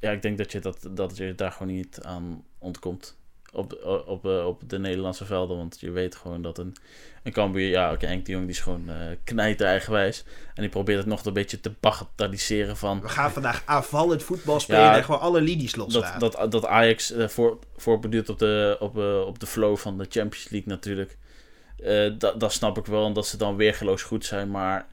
[0.00, 3.16] ja, ik denk dat je, dat, dat je daar gewoon niet aan ontkomt.
[3.52, 5.56] Op, op, op, op de Nederlandse velden.
[5.56, 6.76] Want je weet gewoon dat een,
[7.22, 7.68] een Cambuur...
[7.68, 10.24] Ja, oké, okay, Henk de Jong die is gewoon uh, knijter eigenwijs.
[10.54, 13.00] En die probeert het nog een beetje te bagatelliseren van...
[13.00, 16.20] We gaan vandaag aanvallend voetbal spelen ja, en gewoon alle linies loslaten.
[16.20, 19.98] Dat, dat, dat Ajax uh, voor, voorbeduurt op de, op, uh, op de flow van
[19.98, 21.18] de Champions League natuurlijk.
[21.78, 23.06] Uh, dat, dat snap ik wel.
[23.06, 24.50] En dat ze dan weergeloos goed zijn.
[24.50, 24.86] Maar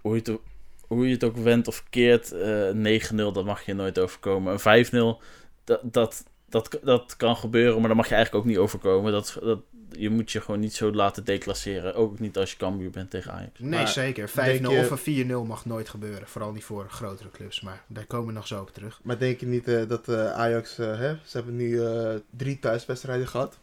[0.00, 0.40] hoe je, te,
[0.86, 4.58] hoe je het ook wendt of keert, eh 9-0, dat mag je nooit overkomen.
[4.62, 5.22] Een 5-0,
[5.64, 9.12] dat, dat, dat, dat kan gebeuren, maar dat mag je eigenlijk ook niet overkomen.
[9.12, 9.60] Dat, dat,
[9.90, 11.94] je moet je gewoon niet zo laten declasseren.
[11.94, 13.58] Ook niet als je Cambuur bent tegen Ajax.
[13.58, 14.28] Nee, Maar zeker.
[14.28, 16.28] 5-0 denk je- of een 4-0 mag nooit gebeuren.
[16.28, 17.60] Vooral niet voor grotere clubs.
[17.60, 19.00] Maar daar komen we nog zo op terug.
[19.02, 22.58] Maar denk je niet eh, dat eh, Ajax, eh, hè, ze hebben nu eh, drie
[22.58, 23.58] thuiswedstrijden gehad.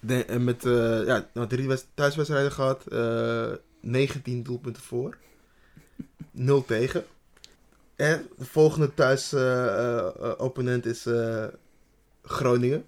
[0.00, 5.16] De, en met eh, ja, nou, drie thuiswedstrijden gehad, eh 19 doelpunten voor,
[6.30, 7.04] 0 tegen.
[7.96, 11.44] En de volgende thuis eh, eh, eh, opponent is eh,
[12.22, 12.84] Groningen,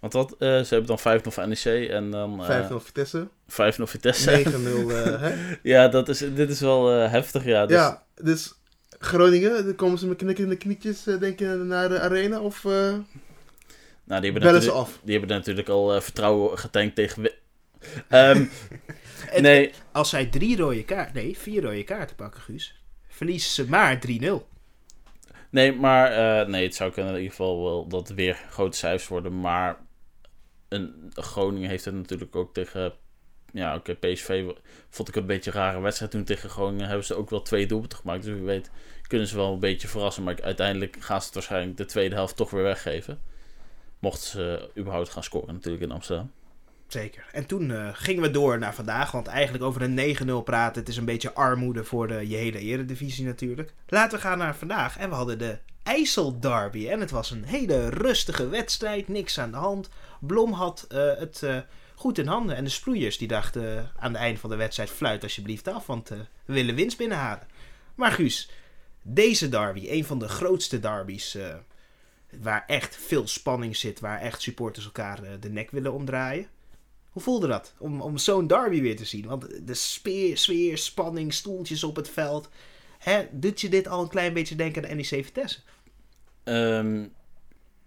[0.00, 3.86] Want wat, eh, ze hebben dan 5-0 van NEC en dan eh 5-0 Vitesse, 5-0
[3.86, 4.30] Vitesse.
[4.30, 4.90] 9-0.
[4.90, 5.56] eh, hè?
[5.62, 7.66] ja, dat is, dit is wel eh, heftig, ja.
[7.66, 8.54] Dus, Ja, dus
[8.98, 12.70] Groningen, dan komen ze met knikkende knietjes eh, denk je, naar de arena of eh,
[14.04, 15.00] nou, die, hebben bellen ze natuurlijk, af?
[15.02, 17.30] die hebben natuurlijk al eh, vertrouwen getankt tegen...
[18.08, 18.44] Ehm,
[19.30, 23.68] En nee, Als zij drie rode kaarten, nee, vier rode kaarten pakken, Guus, verliezen ze
[23.68, 24.51] maar 3-0.
[25.52, 29.08] Nee, maar eh, nee, het zou kunnen in ieder geval wel dat weer grote cijfers
[29.08, 29.40] worden.
[29.40, 29.78] Maar
[30.68, 32.92] een, Groningen heeft het natuurlijk ook tegen.
[33.52, 34.44] Ja, oké, PSV
[34.90, 36.10] vond ik een beetje een rare wedstrijd.
[36.10, 38.22] Toen tegen Groningen hebben ze ook wel twee doelpunten gemaakt.
[38.22, 38.70] Dus wie weet
[39.06, 40.22] kunnen ze wel een beetje verrassen.
[40.22, 43.22] Maar uiteindelijk gaan ze het waarschijnlijk de tweede helft toch weer weggeven.
[43.98, 46.30] Mochten ze überhaupt gaan scoren natuurlijk in Amsterdam.
[46.92, 47.24] Zeker.
[47.32, 49.10] En toen eh, gingen we door naar vandaag.
[49.10, 52.58] Want eigenlijk over een 9-0 praten, het is een beetje armoede voor de je hele
[52.58, 53.72] eredivisie natuurlijk.
[53.88, 54.98] Laten we gaan naar vandaag.
[54.98, 56.88] En we hadden de IJsselderby.
[56.88, 59.88] En het was een hele rustige wedstrijd, niks aan de hand.
[60.20, 61.56] Blom had eh, het eh,
[61.94, 62.56] goed in handen.
[62.56, 65.86] En de sproeiers die dachten eh, aan het einde van de wedstrijd, fluit alsjeblieft af,
[65.86, 67.46] want eh, we willen winst binnenhalen.
[67.94, 68.50] Maar Guus,
[69.02, 71.34] deze derby, een van de grootste derbies...
[71.34, 71.54] eh,
[72.40, 76.46] waar echt veel spanning zit, waar echt supporters elkaar eh, de nek willen omdraaien.
[77.12, 79.26] Hoe voelde dat om, om zo'n derby weer te zien?
[79.26, 82.48] Want de sfeer, sfeer, spanning, stoeltjes op het veld.
[82.98, 85.58] Hè, doet je dit al een klein beetje denken aan NEC Vitesse?
[86.44, 87.04] Ehm,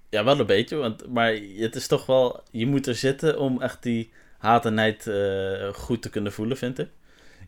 [0.09, 0.75] ja, wel een beetje.
[0.75, 2.43] Want, maar het is toch wel...
[2.51, 6.57] Je moet er zitten om echt die haat en nijd eh, goed te kunnen voelen,
[6.57, 6.89] vind ik.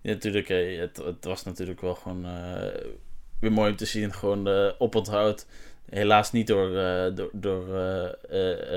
[0.02, 2.82] Ja, natuurlijk, eh, het, het was natuurlijk wel gewoon eh,
[3.40, 4.14] weer mooi om te zien.
[4.14, 5.46] Gewoon uh, oponthoud.
[5.90, 6.72] Helaas niet door,
[7.16, 7.66] door, door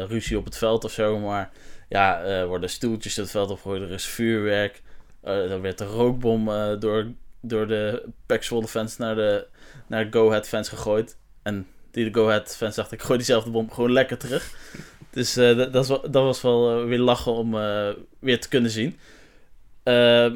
[0.08, 1.18] ruzie op het veld of zo.
[1.18, 1.50] Maar
[1.90, 3.82] ja, er worden stoeltjes het veld opgegooid.
[3.82, 4.82] Er is vuurwerk.
[5.22, 7.06] Eh, er werd de rookbom eh, door,
[7.40, 9.46] door de Pax Zwolle fans naar de,
[9.86, 11.16] naar Go Ahead fans gegooid.
[11.42, 14.50] En die de Go Ahead fans dacht ik gooi diezelfde bom gewoon lekker terug.
[15.10, 17.50] Dus dat, was, dat was wel weer lachen om
[18.18, 18.98] weer te kunnen zien.
[19.84, 20.32] Uh,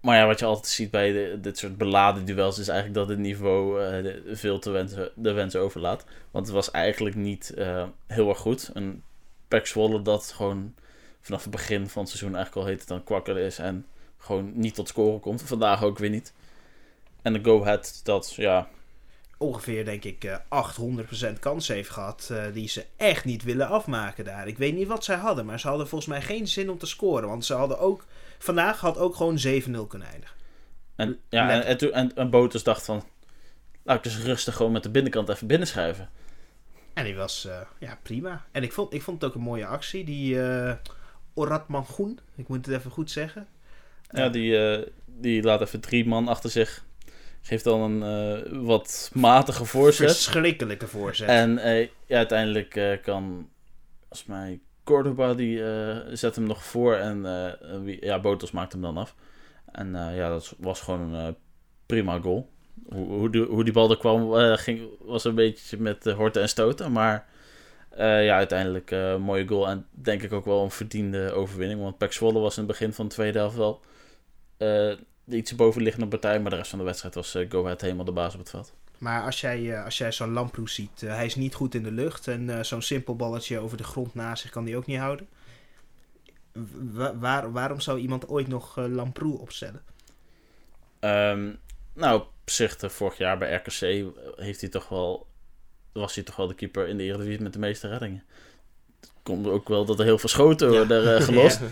[0.00, 3.18] maar ja, wat je altijd ziet bij dit soort beladen duels is eigenlijk dat het
[3.18, 6.04] niveau eh, veel te wensen, de wens overlaat.
[6.30, 8.70] Want het was eigenlijk niet eh, heel erg goed.
[9.50, 10.74] Pek Zwolle dat gewoon
[11.20, 13.86] vanaf het begin van het seizoen eigenlijk al heet het dan kwakker is en
[14.18, 15.42] gewoon niet tot scoren komt.
[15.42, 16.32] Vandaag ook weer niet.
[17.22, 18.68] En de Go Ahead dat, ja,
[19.38, 22.28] ongeveer, denk ik, uh, 800% kans heeft gehad.
[22.32, 24.48] Uh, die ze echt niet willen afmaken daar.
[24.48, 26.86] Ik weet niet wat zij hadden, maar ze hadden volgens mij geen zin om te
[26.86, 27.28] scoren.
[27.28, 28.04] Want ze hadden ook.
[28.38, 30.36] Vandaag had ook gewoon 7-0 kunnen eindigen.
[30.96, 33.04] En, ja, en, en, en, en Boters dacht van.
[33.82, 36.08] Laat ik dus rustig gewoon met de binnenkant even binnenschuiven.
[36.94, 38.44] En die was uh, ja, prima.
[38.50, 40.04] En ik vond, ik vond het ook een mooie actie.
[40.04, 40.72] Die uh,
[41.34, 43.46] Orat Mangoen, ik moet het even goed zeggen.
[44.10, 46.84] Ja, die, uh, die laat even drie man achter zich
[47.42, 50.10] geeft dan een wat matige voorzet.
[50.10, 51.28] Verschrikkelijke voorzet.
[51.28, 51.60] En
[52.06, 53.48] ja, uiteindelijk kan,
[53.98, 55.62] volgens mij, Cordoba die
[56.16, 57.22] zet hem nog voor en
[58.00, 59.14] ja, Botos maakt hem dan af.
[59.72, 61.36] En ja, dat was gewoon een
[61.86, 62.50] prima goal.
[62.92, 66.48] Hoe, hoe, die, hoe die bal er kwam, ging, was een beetje met horten en
[66.48, 67.28] stoten, maar
[67.96, 71.80] ja, uiteindelijk een mooie goal en denk ik ook wel een verdiende overwinning.
[71.80, 73.80] Want Pek Zwolle was in het begin van de tweede helft wel
[75.24, 76.40] de iets bovenliggende partij.
[76.40, 78.72] Maar de rest van de wedstrijd was Go Ahead helemaal de baas op het veld.
[78.98, 82.28] Maar als jij, als jij zo'n Lamproes ziet, hij is niet goed in de lucht.
[82.28, 85.28] En zo'n simpel balletje over de grond naast zich kan hij ook niet houden.
[86.72, 89.82] Wa waar, waarom zou iemand ooit nog uh, Lamproe opstellen?
[91.00, 91.58] Um,
[91.92, 92.22] nou,
[92.78, 94.04] vorig jaar bij RKC
[94.36, 95.26] heeft hij toch wel,
[95.92, 98.22] was hij toch wel de keeper in de Eredivisie met de meeste reddingen.
[99.00, 101.20] Het komt ook wel dat er heel veel schoten worden ja.
[101.20, 101.60] gelost.
[101.60, 101.66] ja.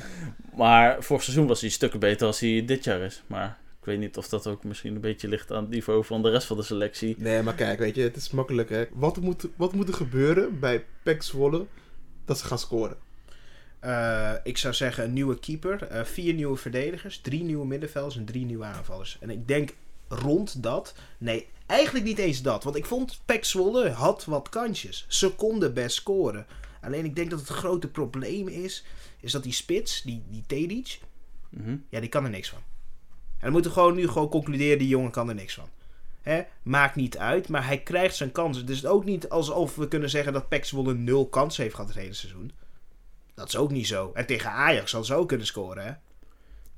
[0.56, 3.22] Maar vorig seizoen was hij stukken beter als hij dit jaar is.
[3.26, 6.22] Maar ik weet niet of dat ook misschien een beetje ligt aan het niveau van
[6.22, 7.14] de rest van de selectie.
[7.18, 8.84] Nee, maar kijk, weet je, het is makkelijk hè.
[8.92, 11.66] Wat moet, wat moet er gebeuren bij Pek Zwolle
[12.24, 12.96] dat ze gaan scoren?
[13.84, 18.24] Uh, ik zou zeggen een nieuwe keeper, uh, vier nieuwe verdedigers, drie nieuwe middenvelders en
[18.24, 19.18] drie nieuwe aanvallers.
[19.20, 19.74] En ik denk
[20.08, 22.64] rond dat, nee, eigenlijk niet eens dat.
[22.64, 25.04] Want ik vond Pek Zwolle had wat kansjes.
[25.08, 26.46] Ze konden best scoren.
[26.80, 28.84] Alleen ik denk dat het grote probleem is,
[29.20, 31.00] is dat die spits, die, die Tedic,
[31.48, 31.84] mm -hmm.
[31.88, 32.58] ja, die kan er niks van.
[32.58, 35.68] En dan moeten we gewoon nu gewoon concluderen, die jongen kan er niks van.
[36.62, 38.66] Maakt niet uit, maar hij krijgt zijn kansen.
[38.66, 41.74] Dus het is ook niet alsof we kunnen zeggen dat Pek Zwolle nul kansen heeft
[41.74, 42.52] gehad het hele seizoen.
[43.34, 44.10] Dat is ook niet zo.
[44.14, 45.92] En tegen Ajax zal ze ook kunnen scoren, hè?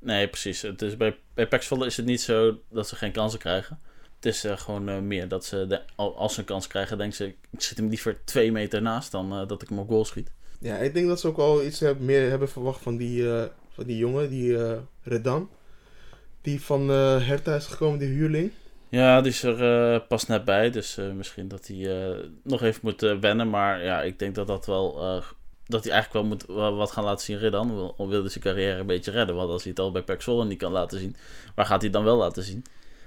[0.00, 0.62] Nee, precies.
[0.62, 1.48] Het is bij, bij
[1.86, 3.80] is het niet zo dat ze geen kansen krijgen.
[4.16, 6.98] Het is eh, gewoon eh, meer dat ze, de, al- als ze een kans krijgen,
[6.98, 7.24] denken ze...
[7.50, 10.30] Ik zit hem liever twee meter naast dan eh, dat ik hem op goal schiet.
[10.58, 13.24] Ja, ik denk dat ze ook wel iets heb- meer hebben verwacht van die,
[13.70, 14.58] van die jongen, die
[15.02, 15.50] Redan.
[16.42, 18.52] Die van Hertha is gekomen, die huurling.
[18.88, 20.70] Ja, die is er pas net bij.
[20.70, 23.50] Dus misschien dat hij nog even moet wennen.
[23.50, 25.22] Maar ja, ik denk dat dat wel...
[25.70, 27.74] dat hij eigenlijk wel moet wat gaan laten zien Redan.
[27.74, 29.36] Wil, wilde zijn carrière een beetje redden.
[29.36, 31.16] Want als hij het al bij Zwolle niet kan laten zien...
[31.54, 32.64] Waar gaat hij het dan wel laten zien?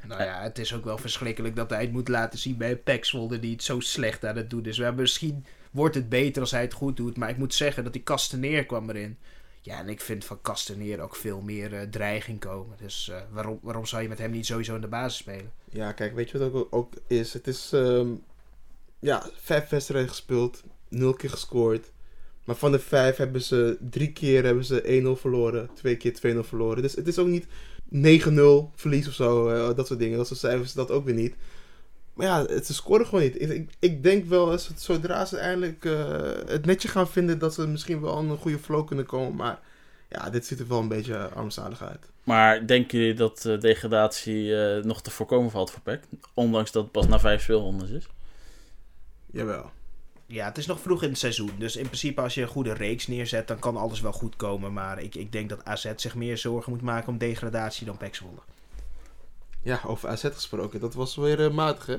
[0.07, 3.11] Nou ja, het is ook wel verschrikkelijk dat hij het moet laten zien bij Pek
[3.39, 4.77] die het zo slecht aan het doen is.
[4.77, 7.17] We hebben misschien wordt het beter als hij het goed doet.
[7.17, 9.17] Maar ik moet zeggen dat die Kasteneer kwam erin.
[9.61, 12.77] Ja, en ik vind van Kasteneer ook veel meer eh, dreiging komen.
[12.77, 15.51] Dus eh, waarom, waarom zou je met hem niet sowieso in de basis spelen?
[15.69, 17.33] Ja, kijk, weet je wat ook, ook is?
[17.33, 18.07] Het is, ehm,
[18.99, 21.91] ja, vijf wedstrijden gespeeld, nul keer gescoord.
[22.43, 26.39] Maar van de vijf hebben ze, drie keer hebben ze 1-0 verloren, twee keer 2-0
[26.39, 26.81] verloren.
[26.81, 27.45] Dus het is ook niet
[27.93, 30.17] 9-0 verlies of zo, eh, dat soort dingen.
[30.17, 31.35] Dat soort cijfers, dat ook weer niet.
[32.13, 33.41] Maar ja, het, ze scoren gewoon niet.
[33.41, 37.39] Ik, ik, ik denk wel, als het, zodra ze eindelijk eh, het netje gaan vinden,
[37.39, 39.35] dat ze misschien wel aan een goede flow kunnen komen.
[39.35, 39.59] Maar
[40.09, 42.09] ja, dit ziet er wel een beetje armzalig uit.
[42.23, 46.03] Maar denken jullie dat eh, degradatie nog te voorkomen valt voor PEC?
[46.33, 48.07] Ondanks dat het pas na vijf speelrondes is.
[49.25, 49.71] Jawel.
[50.33, 51.51] Ja, het is nog vroeg in het seizoen.
[51.57, 54.73] Dus in principe als je een goede reeks neerzet, dan kan alles wel goed komen.
[54.73, 58.15] Maar ik, ik denk dat AZ zich meer zorgen moet maken om degradatie dan Pek
[58.15, 58.39] Zwolle.
[59.61, 61.97] Ja, over AZ gesproken, dat was weer eh, matig, hè?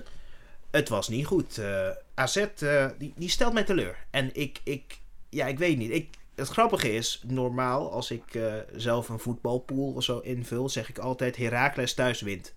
[0.70, 1.58] Het was niet goed.
[1.58, 3.96] Eh, AZ, eh, die, die stelt mij teleur.
[4.10, 5.90] En ik, ik, ja, ik weet niet.
[5.90, 8.38] Ik, het grappige is, normaal als ik
[8.76, 12.54] zelf een voetbalpool of zo invul, zeg ik altijd Heracles thuis wint.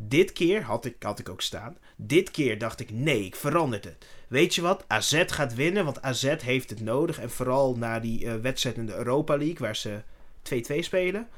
[0.00, 1.76] Dit keer had ik, had ik ook staan.
[1.96, 4.06] Dit keer dacht ik, nee, ik verander het.
[4.28, 4.84] Weet je wat?
[4.86, 7.18] AZ gaat winnen, want AZ heeft het nodig.
[7.18, 10.00] En vooral na die eh, wedstrijd in de Europa League, waar ze
[10.42, 11.28] 2-2 spelen.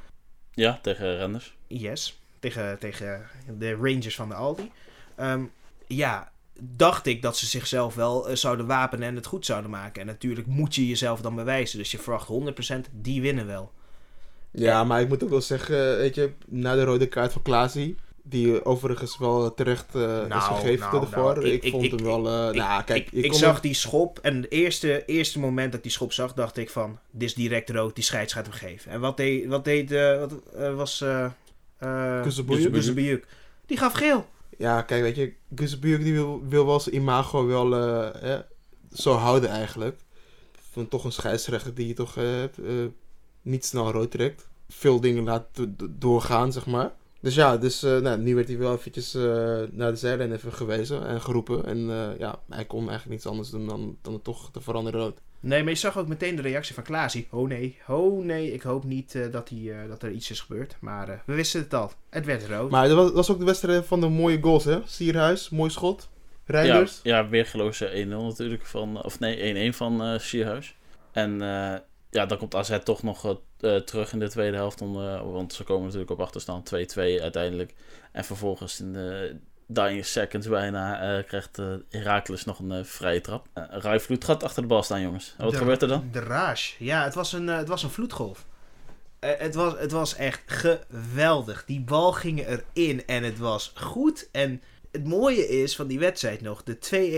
[0.53, 1.55] Ja, tegen Renders.
[1.67, 3.27] Yes, tegen, tegen
[3.59, 4.71] de Rangers van de Aldi.
[5.17, 5.45] Ehm,
[5.87, 10.01] ja, dacht ik dat ze zichzelf wel eh, zouden wapenen en het goed zouden maken.
[10.01, 11.79] En natuurlijk moet je jezelf dan bewijzen.
[11.79, 13.73] Dus je verwacht 100%, die winnen wel.
[14.51, 17.97] Ja, maar ik moet ook wel zeggen, weet je, na de rode kaart van Klaasie,
[18.23, 22.03] die overigens wel terecht eh, is Nou, gegeven nou, de nou, ik- vond ik- hem
[22.05, 25.39] wel, eh, nou kijk, ik je ik zag hem- die schop en het eerste, eerste
[25.39, 28.33] moment dat ik die schop zag, dacht ik van, dit is direct rood, die scheids
[28.33, 28.91] gaat hem geven.
[28.91, 30.33] En wat deed, wat deed, eh, wat
[30.75, 31.31] was, uh?
[32.23, 33.27] Kuzebuyuk.
[33.67, 34.29] Die gaf geel.
[34.59, 38.39] Ja, kijk, weet je, Gusbuurk die wil, wil wel zijn imago wel eh,
[38.93, 40.01] zo houden eigenlijk.
[40.73, 42.17] Van toch een scheidsrechter die je toch
[43.43, 44.49] niet snel rood trekt.
[44.69, 46.93] Veel dingen laat do- do- doorgaan, zeg maar.
[47.21, 49.23] Dus ja, dus, eh, nou, nu werd hij wel eventjes eh,
[49.71, 51.65] naar de zijlijn even gewezen en geroepen.
[51.65, 55.01] En eh, ja, hij kon eigenlijk niets anders doen dan, dan het toch te veranderen
[55.01, 55.21] rood.
[55.41, 57.27] Nee, maar je zag ook meteen de reactie van Klaasie.
[57.31, 60.41] Oh nee, oh nee, ik hoop niet eh, dat, hij, eh, dat er iets is
[60.41, 60.77] gebeurd.
[60.81, 61.93] Maar eh, we wisten het al.
[62.11, 62.71] Het werd rood.
[62.71, 64.79] Maar dat was, was ook de wedstrijd van de mooie goals, hè?
[64.85, 66.09] Sierhuis, mooi schot.
[66.47, 67.01] Ja, Reinders.
[67.03, 68.67] ja, weergeloze 1-0 natuurlijk.
[68.67, 70.77] Van, of nee, 1-1 van eh Sierhuis.
[71.13, 71.79] En eh,
[72.11, 74.81] ja, dan komt AZ toch nog eh, eh, terug in de tweede helft.
[74.81, 77.75] Om, eh, want ze komen natuurlijk op achterstand 2-2 uiteindelijk.
[78.13, 81.59] En vervolgens in de dying seconds bijna eh, krijgt
[81.91, 83.47] Heracles nog een vrije trap.
[83.55, 83.65] Uh,
[84.21, 85.35] gaat achter de bal staan, jongens.
[85.39, 86.09] En wat De- gebeurt er dan?
[86.13, 86.85] De rage.
[86.85, 88.47] Ja, het was een, het was een vloedgolf.
[89.21, 91.65] Het, was, het was echt geweldig.
[91.65, 94.29] Die bal ging erin en het was goed.
[94.33, 96.77] En het mooie is van die wedstrijd nog, de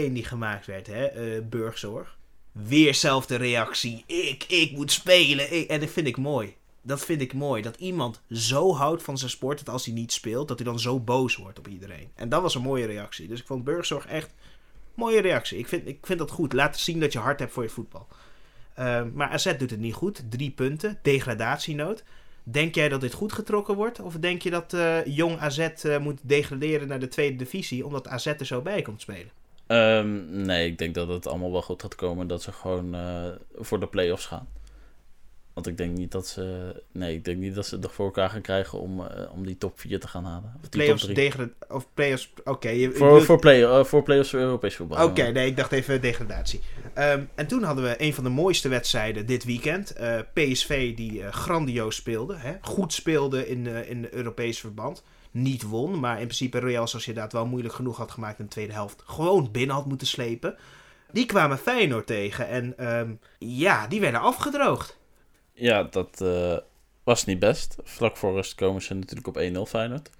[0.08, 2.16] 2-1 die gemaakt werd, hè, Burgzorg.
[2.52, 4.04] Weer zelfde reactie.
[4.06, 5.52] Ik, ik moet spelen.
[5.56, 6.56] Ik- en dat vind ik mooi.
[6.82, 7.62] Dat vind ik mooi.
[7.62, 10.80] Dat iemand zo houdt van zijn sport dat als hij niet speelt, dat hij dan
[10.80, 12.10] zo boos wordt op iedereen.
[12.14, 13.28] En dat was een mooie reactie.
[13.28, 14.34] Dus ik vond Burgzorg echt
[14.94, 15.58] mooie reactie.
[15.58, 16.52] Ik vind, ik vind dat goed.
[16.52, 18.06] Laat zien dat je hart hebt voor je voetbal.
[18.78, 20.22] Uh, maar AZ doet het niet goed.
[20.30, 20.98] Drie punten.
[21.02, 22.04] Degradatienood.
[22.42, 24.00] Denk jij dat dit goed getrokken wordt?
[24.00, 28.08] Of denk je dat uh, jong AZ uh, moet degraderen naar de tweede divisie omdat
[28.08, 29.30] AZ er zo bij komt spelen?
[29.72, 32.26] Um, nee, ik denk dat het allemaal wel goed gaat komen.
[32.26, 34.48] Dat ze gewoon uh, voor de play-offs gaan.
[35.52, 36.74] Want ik denk niet dat ze.
[36.92, 39.58] Nee, ik denk niet dat ze het voor elkaar gaan krijgen om, uh, om die
[39.58, 40.54] top 4 te gaan halen.
[40.62, 42.32] Of play-offs degra- of play-offs.
[42.38, 42.50] Oké.
[42.50, 45.02] Okay, voor, voor, play, uh, voor play-offs voor Europees voetbal.
[45.02, 46.60] Oké, okay, nee, ik dacht even degradatie.
[46.98, 49.94] Um, en toen hadden we een van de mooiste wedstrijden dit weekend.
[50.00, 52.36] Uh, PSV die grandioos speelde.
[52.36, 52.54] Hè?
[52.60, 55.02] Goed speelde in, in Europees verband.
[55.32, 58.72] Niet won, maar in principe Real Sociedad wel moeilijk genoeg had gemaakt in de tweede
[58.72, 59.02] helft.
[59.06, 60.56] Gewoon binnen had moeten slepen.
[61.12, 64.98] Die kwamen Feyenoord tegen en um, ja, die werden afgedroogd.
[65.52, 66.56] Ja, dat, uh,
[67.04, 67.76] was niet best.
[67.82, 70.10] Vlak voor rust komen ze natuurlijk op 1-0 Feyenoord.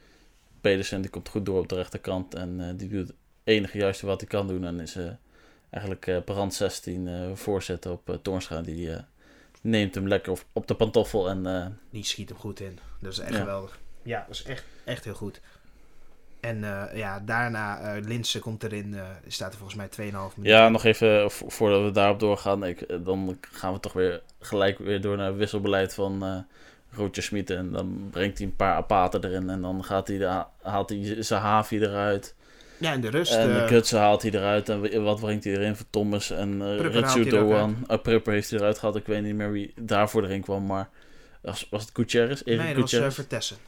[0.61, 4.07] Pedersen die komt goed door op de rechterkant en eh, die doet het enige juiste
[4.07, 4.65] wat hij kan doen.
[4.65, 5.05] En is eh,
[5.71, 8.61] eigenlijk eh brand 16 eh, voorzetten op eh Toornstra.
[8.61, 9.01] Die eh,
[9.61, 12.79] neemt hem lekker op, op de pantoffel en eh, Die schiet hem goed in.
[13.01, 13.39] Dat is echt Ja.
[13.39, 13.79] geweldig.
[14.03, 15.41] Ja, dat is echt, echt heel goed.
[16.41, 18.95] En eh, ja, daarna, eh Linse komt erin.
[18.95, 20.33] eh staat er volgens mij 2,5 minuten.
[20.43, 22.65] Ja, nog even vo- voordat we daarop doorgaan.
[22.65, 26.39] Ik, dan gaan we toch weer gelijk weer door naar het wisselbeleid van eh
[26.99, 27.51] Roger Smit.
[27.51, 29.51] En dan brengt hij een paar apaten erin.
[29.51, 32.35] En dan gaat hij de, haalt hij Zahavi eruit.
[32.79, 33.33] Ja, in de rust.
[33.35, 34.69] en de Kutsen haalt hij eruit.
[34.69, 37.87] En wat brengt hij erin voor Thomas en uh, Ritsu Doan.
[37.91, 38.97] Uh, Prupper heeft hij eruit gehad.
[38.97, 40.67] Ik weet niet meer wie daarvoor erin kwam.
[40.67, 40.89] Maar
[41.41, 42.43] was, was het Gutierrez?
[42.45, 43.59] Erik nee, dat was uh,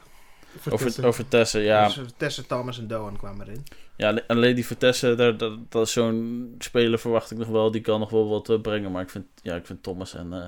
[0.69, 1.85] Over, over Tessen, ja.
[1.85, 3.63] Dus Vertessen, Thomas en Doan kwamen erin.
[3.95, 7.71] Ja, alleen die Vertessen, daar, dat, dat is zo'n speler verwacht ik nog wel.
[7.71, 8.91] Die kan nog wel wat eh, brengen.
[8.91, 10.47] Maar ik vind, ja, ik vind Thomas en, eh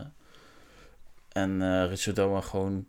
[1.32, 2.86] en eh Richard Doan gewoon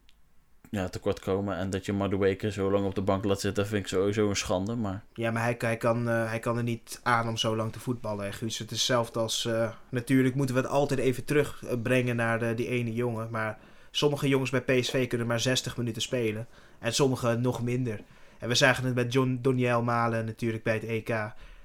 [0.71, 1.57] ja, tekort komen.
[1.57, 4.37] En dat je Madueke zo lang op de bank laat zitten, vind ik sowieso een
[4.37, 4.75] schande.
[4.75, 7.73] Maar Ja, maar hij, hij, kan, eh, hij kan er niet aan om zo lang
[7.73, 8.33] te voetballen.
[8.33, 8.59] Guus.
[8.59, 9.45] Het is hetzelfde als...
[9.45, 13.31] eh, natuurlijk moeten we het altijd even terugbrengen naar de, die ene jongen.
[13.31, 13.59] Maar
[13.91, 16.47] sommige jongens bij PSV kunnen maar 60 minuten spelen.
[16.79, 18.01] En sommige nog minder.
[18.38, 21.09] En we zagen het met John Doniel Malen natuurlijk bij het EK.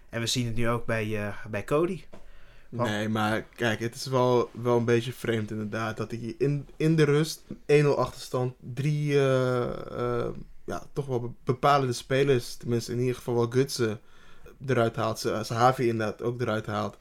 [0.09, 2.03] En we zien het nu ook bij, eh, bij Cody.
[2.69, 5.97] Want- Nee, maar kijk, het is wel, wel een beetje vreemd inderdaad.
[5.97, 10.29] Dat hij in, in de rust, 1-0 achterstand, drie eh, eh,
[10.65, 13.99] ja, toch wel be- bepalende spelers, tenminste in ieder geval wel Gutsen,
[14.67, 15.19] eruit haalt.
[15.19, 16.97] Ze- Zahavi inderdaad ook eruit haalt.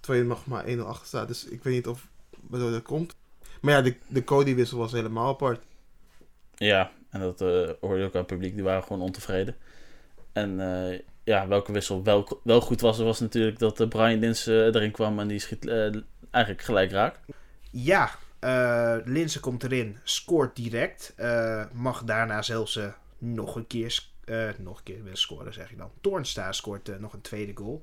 [0.00, 1.28] Terwijl je nog maar 1-0 achter staat.
[1.28, 2.08] Dus ik weet niet of
[2.48, 3.14] waardoor dat komt.
[3.60, 5.64] Maar ja, de, de Cody-wissel was helemaal apart.
[6.56, 8.54] ja, en dat eh hoorde je ook aan het publiek.
[8.54, 9.56] Die waren gewoon ontevreden.
[10.32, 14.46] En eh, ja, welke wissel wel, wel goed was, was natuurlijk dat eh, Brian Dins
[14.46, 15.18] eh, erin kwam.
[15.18, 15.68] En die schiet
[16.30, 17.20] eigenlijk gelijk raak.
[17.70, 21.14] Ja, eh Linse komt erin, scoort direct.
[21.72, 22.86] mag daarna zelfs eh,
[23.18, 24.02] nog een keer,
[24.58, 25.90] nog een keer willen scoren, zeg ik dan.
[26.00, 27.82] Toornstra scoort nog een tweede goal.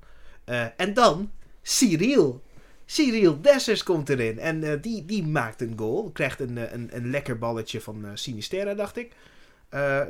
[0.77, 2.43] En dan Cyril.
[2.85, 4.39] Cyril Dessers komt erin.
[4.39, 6.11] En eh, die, die maakt een goal.
[6.11, 9.11] Krijgt een, eh, een, een lekker balletje van eh Sinisterra, dacht ik.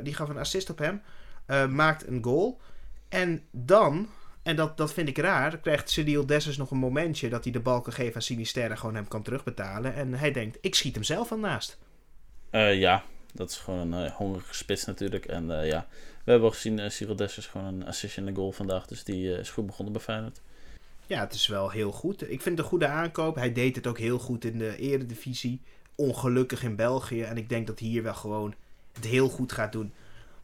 [0.02, 1.02] Die gaf een assist op hem.
[1.70, 2.60] Maakt een goal.
[3.08, 4.08] En dan,
[4.42, 7.60] en dat, dat vind ik raar, krijgt Cyril Dessers nog een momentje dat hij de
[7.60, 9.94] bal kan geven aan Sinisterra, gewoon hem kan terugbetalen.
[9.94, 11.78] En hij denkt, ik schiet hem zelf al naast.
[12.50, 15.24] Ja, dat is gewoon een eh, hongerige spits natuurlijk.
[15.24, 15.86] En ja,
[16.24, 18.86] we hebben al gezien, uh, Cyril Dessers gewoon een assist in de goal vandaag.
[18.86, 20.40] Dus die is goed begonnen bij Feyenoord.
[21.06, 22.22] Ja, het is wel heel goed.
[22.22, 23.34] Ik vind het een goede aankoop.
[23.34, 25.60] Hij deed het ook heel goed in de eredivisie.
[25.94, 27.22] Ongelukkig in België.
[27.22, 28.54] En ik denk dat hij hier wel gewoon
[28.92, 29.92] het heel goed gaat doen.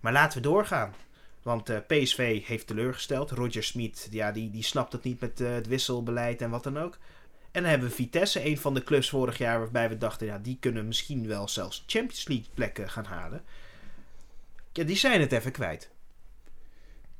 [0.00, 0.94] Maar laten we doorgaan.
[1.42, 3.30] Want eh, PSV heeft teleurgesteld.
[3.30, 6.78] Roger Smit, ja, die, die snapt het niet met eh, het wisselbeleid en wat dan
[6.78, 6.98] ook.
[7.50, 10.38] En dan hebben we Vitesse, een van de clubs vorig jaar waarbij we dachten, ja,
[10.38, 13.42] die kunnen misschien wel zelfs Champions League plekken gaan halen.
[14.72, 15.90] Ja, die zijn het even kwijt.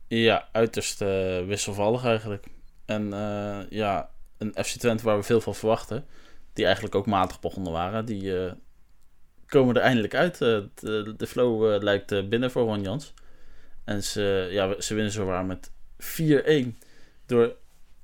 [0.06, 2.46] Ja, uiterst eh, wisselvallig eigenlijk.
[2.94, 6.06] En eh, ja, een FC Twente waar we veel van verwachten,
[6.52, 8.52] die eigenlijk ook matig begonnen waren, die eh,
[9.46, 10.32] komen er eindelijk uit.
[10.32, 13.14] Eh, de, de flow lijkt binnen voor Ron Jans.
[13.84, 16.78] En ze, ja, ze winnen zowaar met 4-1
[17.26, 17.56] door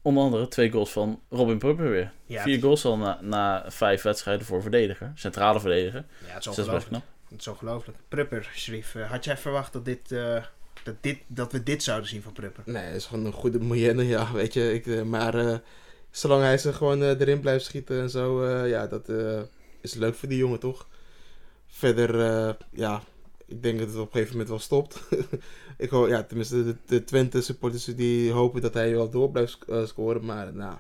[0.03, 2.13] onder andere twee goals van Robin Prupper weer.
[2.25, 6.05] Ja, Vier goals al na, na vijf wedstrijden voor verdediger, centrale verdediger.
[6.27, 6.89] ja, het is dat is best ongelooflijk.
[6.89, 7.03] knap.
[7.31, 7.99] Het is ongelooflijk.
[8.09, 8.51] Prupper,
[8.95, 10.15] eh, had jij verwacht dat, dit,
[10.85, 12.63] dat, dit, dat we dit zouden zien van Prupper?
[12.67, 14.73] Nee, is gewoon een goede moyenne, ja, weet je.
[14.75, 15.59] Ik, eh, maar eh,
[16.11, 19.41] zolang hij ze gewoon eh, erin blijft schieten en zo, eh, ja, dat eh,
[19.81, 20.89] is leuk voor die jongen, toch?
[21.67, 23.03] Verder, eh, ja,
[23.47, 25.01] ik denk dat het op een gegeven moment wel stopt.
[25.79, 29.53] ik hoor, ja, tenminste, de, de Twente supporters die hopen dat hij wel door blijft
[29.53, 30.77] sc- eh, scoren, maar nou,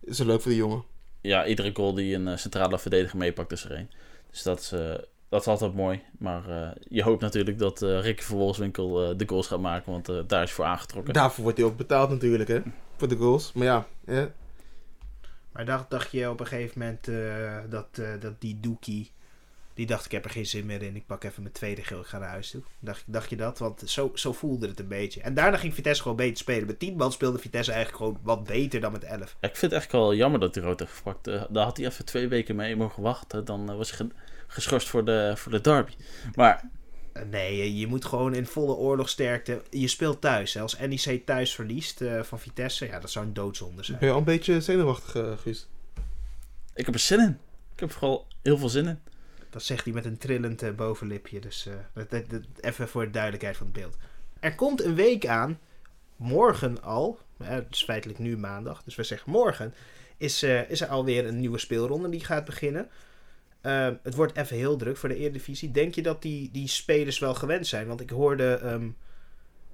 [0.00, 0.84] is leuk voor die jongen.
[1.20, 3.90] Ja, iedere goal die een centrale verdediger meepakt is er één.
[4.30, 4.94] Dus dat is, eh,
[5.32, 6.02] dat is altijd mooi.
[6.18, 9.92] Maar eh, je hoopt natuurlijk dat eh Ricky van Wolfswinkel eh, de goals gaat maken,
[9.92, 11.12] want eh, daar is hij voor aangetrokken.
[11.14, 12.60] Daarvoor wordt hij ook betaald natuurlijk, hè,
[12.96, 13.52] voor de goals.
[13.52, 14.26] Maar ja, hè,
[15.52, 19.10] Maar dacht, dacht je op een gegeven moment eh, dat, eh, dat die Doekie...
[19.74, 20.96] Die dacht, ik heb er geen zin meer in.
[20.96, 22.62] Ik pak even mijn tweede geel, ik ga naar huis toe.
[22.78, 23.58] Dacht, dacht je dat?
[23.58, 25.20] Want zo, zo voelde het een beetje.
[25.20, 26.66] En daarna ging Vitesse gewoon beter spelen.
[26.66, 29.36] Met 10 man speelde Vitesse eigenlijk gewoon wat beter dan met 11.
[29.40, 31.24] Ja, ik vind het echt wel jammer dat hij rood heeft gepakt.
[31.24, 33.44] Daar had hij even twee weken mee mogen wachten.
[33.44, 34.14] Dan was hij ge-
[34.52, 35.92] geschorst voor de, voor de derby.
[36.34, 36.70] Maar
[37.12, 39.62] Eh, Nee, je- je moet gewoon in volle oorlogsterkte...
[39.70, 40.54] Je speelt thuis.
[40.54, 40.60] hè.
[40.60, 42.86] Als NEC thuis verliest eh, van Vitesse...
[42.86, 43.98] Ja, dat zou een doodzonde zijn.
[43.98, 45.66] ben je al een beetje zenuwachtig, eh, Guus?
[46.74, 47.38] ik heb er zin in.
[47.74, 48.98] Ik heb er vooral heel veel zin in.
[49.50, 51.40] Dat zegt hij met een trillend bovenlipje.
[51.40, 53.96] Dus eh, dat, dat- dat- even voor de duidelijkheid van het beeld.
[54.40, 55.58] Er komt een week aan,
[56.16, 59.74] morgen al, het is feitelijk nu maandag, dus we zeggen morgen,
[60.16, 62.88] is, eh, is er alweer een nieuwe speelronde die gaat beginnen.
[63.62, 65.70] Eh, het wordt even heel druk voor de Eredivisie.
[65.70, 67.86] Denk je dat die, die spelers wel gewend zijn?
[67.86, 68.88] Want ik hoorde ehm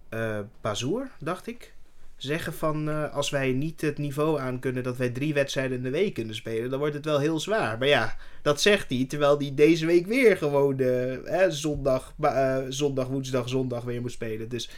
[0.08, 1.74] eh, Bazoer, dacht ik,
[2.16, 5.82] zeggen van eh, als wij niet het niveau aan kunnen dat wij drie wedstrijden in
[5.82, 7.78] de week kunnen spelen, dan wordt het wel heel zwaar.
[7.78, 12.14] Maar ja, dat zegt hij terwijl hij deze week weer gewoon eh, hè, zondag,
[12.68, 14.48] zondag, woensdag, zondag weer moet spelen.
[14.48, 14.70] Dus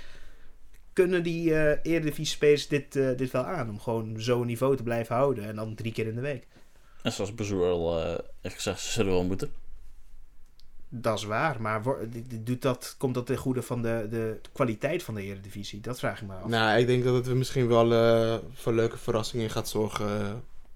[0.93, 5.15] kunnen die eh Eredivisie spelers dit, dit wel aan om gewoon zo'n niveau te blijven
[5.15, 6.47] houden en dan drie keer in de week?
[7.03, 9.53] En zoals Bezoer al eh, heeft gezegd, ze zullen wel moeten.
[10.93, 11.83] Dat is waar, maar
[12.45, 15.81] doet dat, komt dat ten goede van de, de kwaliteit van de Eredivisie?
[15.81, 16.49] Dat vraag ik me af.
[16.49, 20.07] Nou, ik denk dat het misschien wel eh, voor leuke verrassingen gaat zorgen.
[20.21, 20.31] eh,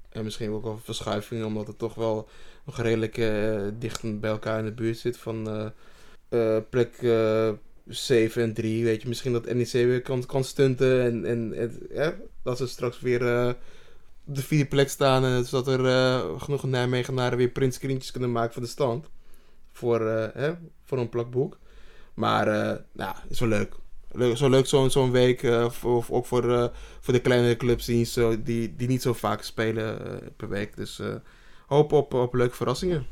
[0.08, 2.28] en misschien ook wel verschuivingen, omdat het toch wel
[2.64, 5.16] nog redelijk eh, dicht bij elkaar in de buurt zit.
[5.18, 7.50] Van eh, eh, plek eh
[7.86, 9.08] 7 en 3, weet je.
[9.08, 11.02] Misschien dat NEC weer kan, kan stunten.
[11.02, 13.52] En, en, en ja, dat ze straks weer eh,
[14.24, 15.24] de vierde plek staan.
[15.24, 19.10] En zodat er eh, genoeg Nijmegenaren weer printscreentjes kunnen maken voor de stand.
[19.72, 20.52] Voor, eh, hè,
[20.84, 21.58] voor een plakboek.
[22.14, 23.74] Maar, eh nou, is wel leuk.
[24.12, 25.40] Leuk, zo leuk zo'n zo'n week.
[25.68, 30.20] voor, ook voor, voor de kleinere clubs die, zo, die, die niet zo vaak spelen
[30.36, 30.76] per week.
[30.76, 31.00] Dus
[31.66, 33.06] hoop op, op leuke verrassingen.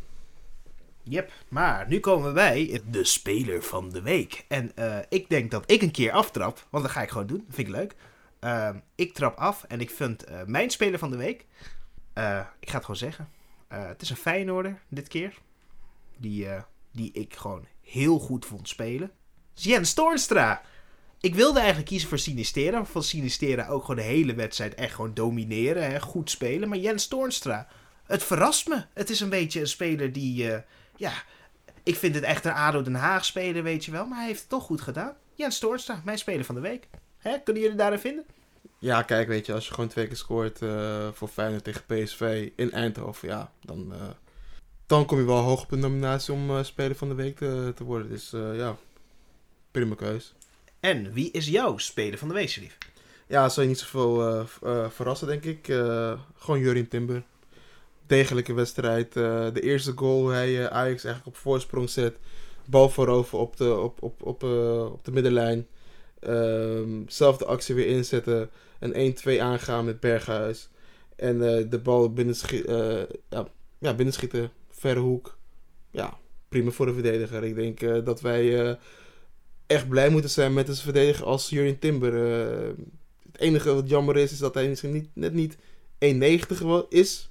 [1.02, 4.44] Yep, maar nu komen we bij de speler van de week.
[4.48, 4.72] En
[5.08, 7.44] ik denk dat ik een keer aftrap, want dat ga ik gewoon doen.
[7.46, 7.94] Dat vind ik leuk.
[8.42, 11.46] Ehm, ik trap af en ik vind eh, mijn speler van de week.
[12.12, 13.28] eh, ik ga het gewoon zeggen.
[13.68, 15.38] Eh, het is een Feyenoorder dit keer.
[16.16, 16.46] Die,
[16.92, 19.10] die ik gewoon heel goed vond spelen.
[19.54, 20.62] Jens Toornstra.
[21.20, 22.84] Ik wilde eigenlijk kiezen voor Sinistera.
[22.84, 25.90] Van Sinistera ook gewoon de hele wedstrijd echt gewoon domineren.
[25.90, 26.68] Hè, goed spelen.
[26.68, 27.68] Maar Jens Toornstra,
[28.04, 28.84] het verrast me.
[28.94, 30.50] Het is een beetje een speler die...
[30.96, 31.12] ja,
[31.82, 34.06] ik vind het echt een ADO Den Haag speler, weet je wel.
[34.06, 35.16] Maar hij heeft het toch goed gedaan.
[35.34, 36.88] Jens Toornstra, mijn speler van de week.
[37.22, 38.24] Hè, kunnen jullie daarin vinden?
[38.78, 42.50] Ja, kijk, weet je, als je gewoon twee keer scoort eh, voor Feyenoord tegen PSV
[42.56, 44.08] in Eindhoven, ja, dan, eh,
[44.86, 47.72] dan kom je wel hoog op de nominatie om eh, speler van de week te,
[47.76, 48.08] te worden.
[48.08, 48.76] Dus ja,
[49.70, 50.34] prima keus.
[50.80, 52.78] En wie is jouw speler van de week, Sharif?
[53.26, 54.46] Ja, zal je niet zoveel
[54.90, 55.64] verrassen, denk ik.
[56.36, 57.22] Gewoon Jurien Timber.
[58.06, 59.12] Degelijke wedstrijd.
[59.12, 62.16] De eerste goal, hoe hij Ajax eigenlijk op voorsprong zet.
[62.64, 64.42] Bal voorover op de, op, op, op,
[64.92, 65.66] op de middenlijn.
[66.22, 68.50] Ehm, zelf de actie weer inzetten.
[68.78, 70.68] Een 1-2 aangaan met Berghuis.
[71.16, 73.06] En eh, de bal binnenschieten.
[73.28, 73.48] ja,
[73.78, 74.50] ja, binnenschieten.
[74.68, 75.38] Verre hoek.
[75.90, 76.18] Ja,
[76.48, 77.44] prima voor de verdediger.
[77.44, 78.78] Ik denk eh, dat wij
[79.66, 82.14] echt blij moeten zijn met een verdediger als Jurien Timber.
[83.32, 85.56] Het enige wat jammer is, is dat hij misschien niet, net niet
[85.98, 87.30] 1,90 wel is.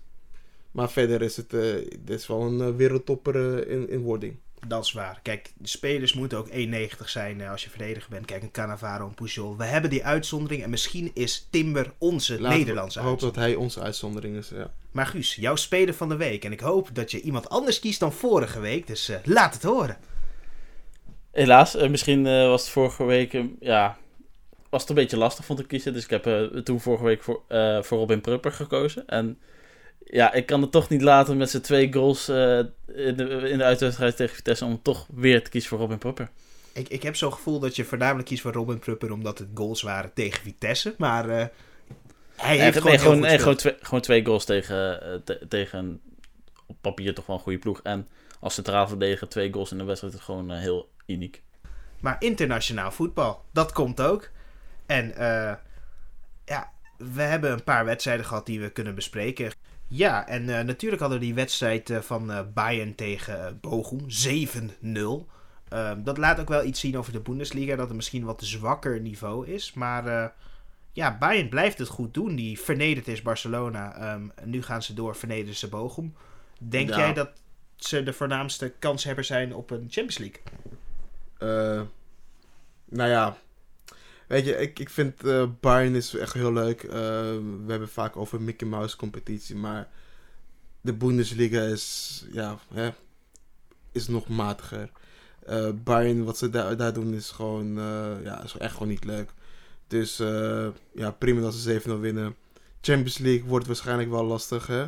[0.71, 4.35] Maar verder is het dit is wel een wereldtopper in, in wording.
[4.67, 5.19] Dat is waar.
[5.21, 6.53] Kijk, de spelers moeten ook 1,90
[7.05, 8.25] zijn eh, als je verdediger bent.
[8.25, 9.57] Kijk, een Cannavaro, een Pujol.
[9.57, 13.55] We hebben die uitzondering en misschien is Timber onze Laten we Nederlandse hopen dat uitzondering.
[13.55, 14.49] hij onze uitzondering is.
[14.49, 14.71] Ja.
[14.91, 16.45] Maar Guus, jouw speler van de week.
[16.45, 18.87] En ik hoop dat je iemand anders kiest dan vorige week.
[18.87, 19.97] Dus eh, laat het horen.
[21.31, 23.97] Helaas, eh, misschien eh, was het vorige week, ja,
[24.69, 25.93] was het een beetje lastig vond ik kiezen.
[25.93, 29.07] Dus ik heb eh, toen vorige week voor, eh, voor Robin Prupper gekozen.
[29.07, 29.39] En
[30.05, 32.59] ja, ik kan het toch niet laten met zijn twee goals eh,
[32.95, 36.29] in, de, in de uitwedstrijd tegen Vitesse om toch weer te kiezen voor Robin Prupper.
[36.73, 39.81] Ik, ik heb zo'n gevoel dat je voornamelijk kiest voor Robin Prupper omdat het goals
[39.81, 40.95] waren tegen Vitesse.
[40.97, 41.45] Maar eh,
[42.35, 46.01] hij heeft gewoon, gewoon, nee, gewoon, twee, gewoon twee goals tegen, eh, te- tegen een
[46.65, 47.81] op papier toch wel een goede ploeg.
[47.81, 48.07] En
[48.39, 51.41] als centraal verdediger twee goals in de wedstrijd is gewoon eh, heel uniek.
[51.99, 54.29] Maar internationaal voetbal, dat komt ook.
[54.85, 55.13] En
[56.45, 59.51] ja, we hebben een paar wedstrijden gehad die we kunnen bespreken.
[59.93, 65.27] Ja, en eh, natuurlijk hadden we die wedstrijd eh, van eh, Bayern tegen Bochum, 7-0.
[65.69, 68.99] Ehm, dat laat ook wel iets zien over de Bundesliga, dat het misschien wat zwakker
[68.99, 69.73] niveau is.
[69.73, 70.33] Maar
[70.93, 72.35] ja, Bayern blijft het goed doen.
[72.35, 73.95] Die vernederd is Barcelona.
[73.95, 76.15] Ehm, nu gaan ze door, vernederen ze Bochum.
[76.59, 76.97] Denk Ja.
[76.97, 77.29] jij dat
[77.75, 80.41] ze de voornaamste kanshebber zijn op een Champions League?
[82.85, 83.37] Nou ja,
[84.31, 86.83] weet je, ik, ik vind eh Bayern is echt heel leuk.
[86.83, 86.91] Eh,
[87.65, 89.89] we hebben vaak over Mickey Mouse competitie, maar
[90.81, 92.89] de Bundesliga is, ja, hè,
[93.91, 94.89] is nog matiger.
[95.45, 97.73] Eh Bayern, wat ze daar, daar doen, is gewoon,
[98.23, 99.33] ja, is echt gewoon niet leuk.
[99.87, 100.17] Dus
[100.93, 102.35] ja, prima dat ze 7-0 winnen.
[102.81, 104.87] Champions League wordt waarschijnlijk wel lastig, hè.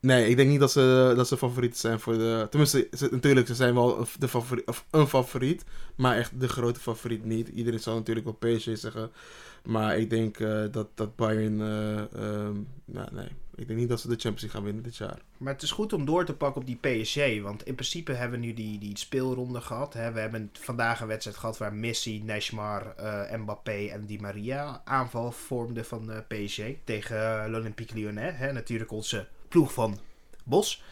[0.00, 2.46] Nee, ik denk niet dat ze, dat ze favorieten zijn voor de...
[2.50, 5.64] Tenminste, natuurlijk, ze zijn wel de favoriet, of een favoriet.
[5.96, 7.48] Maar echt de grote favoriet niet.
[7.48, 9.10] Iedereen zal natuurlijk wel PSG zeggen.
[9.64, 11.60] Maar ik denk eh, dat, dat Bayern...
[11.60, 14.96] eh, ehm, nou, nee, ik denk niet dat ze de Champions League gaan winnen dit
[14.96, 15.18] jaar.
[15.36, 17.42] Maar het is goed om door te pakken op die PSG.
[17.42, 19.94] Want in principe hebben we nu die, die speelronde gehad.
[19.94, 20.12] Hè.
[20.12, 25.32] We hebben vandaag een wedstrijd gehad waar Messi, Neymar, eh, Mbappé en Di Maria aanval
[25.32, 26.62] vormden van PSG.
[26.84, 28.36] Tegen l'Olympique Lyonnais.
[28.36, 28.52] Hè.
[28.52, 29.98] Natuurlijk onze ploeg van
[30.44, 30.82] Bos.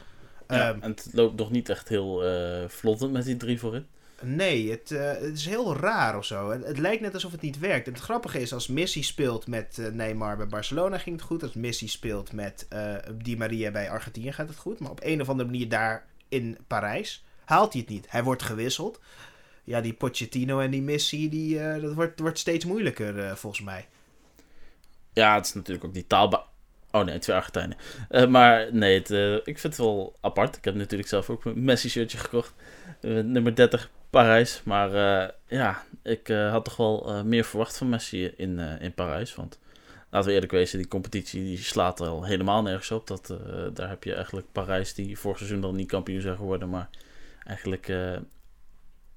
[0.48, 3.86] Ja, Ehm, en het loopt nog niet echt heel eh vlottend met die drie voorin.
[4.22, 6.50] Nee, het, eh, het is heel raar of zo.
[6.50, 7.86] Het, het lijkt net alsof het niet werkt.
[7.86, 11.42] En het grappige is, als Messi speelt met eh, Neymar bij Barcelona ging het goed.
[11.42, 12.68] Als Messi speelt met
[13.14, 14.78] Di Maria bij Argentinië gaat het goed.
[14.78, 18.06] Maar op een of andere manier daar in Parijs haalt hij het niet.
[18.10, 19.00] Hij wordt gewisseld.
[19.64, 23.86] Ja, die Pochettino en die Messi, die, dat wordt, wordt steeds moeilijker volgens mij.
[25.12, 26.46] Ja, het is natuurlijk ook die taalba...
[26.90, 27.76] Oh nee, twee Argentijnen.
[28.08, 30.56] Eh, maar nee, eh, ik vind het wel apart.
[30.56, 32.54] Ik heb natuurlijk zelf ook een Messi-shirtje gekocht.
[33.00, 34.60] Eh, nummer 30, Parijs.
[34.64, 34.90] Maar
[35.46, 39.34] ja, ik had toch wel meer verwacht van Messi in, in Parijs.
[39.34, 39.58] Want
[40.10, 43.06] laten we eerlijk wezen, die competitie die slaat er al helemaal nergens op.
[43.06, 43.34] Dat,
[43.72, 46.68] daar heb je eigenlijk Parijs, die vorig seizoen dan niet kampioen zijn geworden.
[46.68, 46.88] Maar
[47.44, 47.92] eigenlijk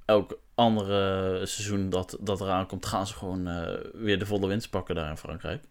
[0.06, 3.44] elk andere seizoen dat, dat eraan komt, gaan ze gewoon
[3.94, 5.64] weer de volle winst pakken daar in Frankrijk.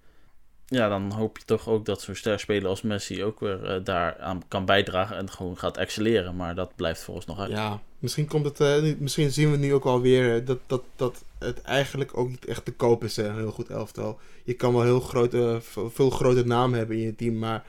[0.71, 3.85] Ja, dan hoop je toch ook dat zo'n ster speler als Messi ook weer eh,
[3.85, 6.37] daaraan kan bijdragen en gewoon gaat excelleren.
[6.37, 7.51] Maar dat blijft volgens nog uit.
[7.51, 11.25] Ja, misschien komt het, eh, misschien zien we nu ook alweer eh, dat, dat, dat
[11.39, 14.19] het eigenlijk ook niet echt te koop is, een heel goed elftal.
[14.45, 15.59] Je kan wel heel grote,
[15.89, 17.65] veel grote namen hebben in je team, maar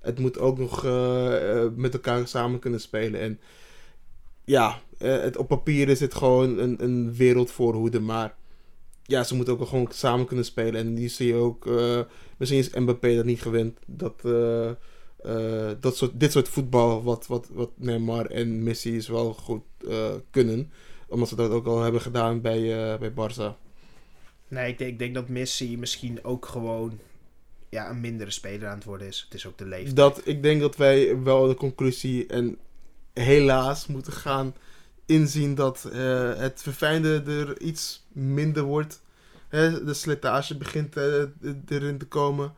[0.00, 0.82] het moet ook nog
[1.76, 3.20] met elkaar samen kunnen spelen.
[3.20, 3.40] En
[4.44, 8.34] ja, het, op papier is het gewoon een, een wereldvoorhoede, maar
[9.10, 10.80] ja, ze moeten ook wel gewoon samen kunnen spelen.
[10.80, 12.00] En die zie je ook, eh,
[12.36, 14.24] misschien is Mbappé dat niet gewend, dat...
[14.24, 19.32] eh, eh, dat soort, dit soort voetbal, wat, wat, wat Neymar en Messi is wel
[19.32, 19.62] goed
[20.30, 20.72] kunnen.
[21.08, 22.60] Omdat ze dat ook al hebben gedaan bij,
[22.98, 23.56] bij Barça.
[24.48, 26.98] Nee, ik denk, ik denk dat Messi misschien ook gewoon
[27.68, 29.22] ja, een mindere speler aan het worden is.
[29.24, 29.96] Het is ook de leeftijd.
[29.96, 32.58] Dat, ik denk dat wij wel de conclusie en
[33.12, 34.54] helaas moeten gaan
[35.10, 39.02] inzien dat eh, het verfijnde er iets minder wordt.
[39.48, 41.22] Hè, de slijtage begint eh,
[41.68, 42.54] erin te komen.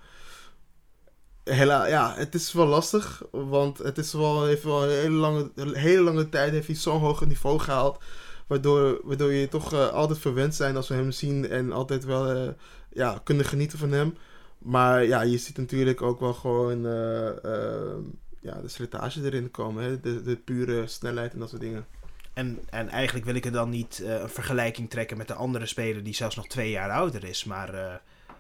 [1.44, 5.50] Hela, ja, het is wel lastig, want het is wel, heeft wel een hele lange,
[5.72, 7.98] hele lange tijd heeft hij zo'n hoog niveau gehaald.
[8.46, 12.54] Waardoor, waardoor je toch eh, altijd verwend zijn als we hem zien en altijd wel
[12.92, 14.14] ja, kunnen genieten van hem.
[14.62, 17.98] Maar ja, je ziet natuurlijk ook wel gewoon eh, eh,
[18.40, 19.84] ja, de slijtage erin komen.
[19.84, 20.00] Hè?
[20.00, 21.86] De, de pure snelheid en dat soort dingen.
[22.32, 25.66] En, en eigenlijk wil ik er dan niet eh, een vergelijking trekken met de andere
[25.66, 27.44] speler die zelfs nog twee jaar ouder is.
[27.44, 27.94] Maar eh,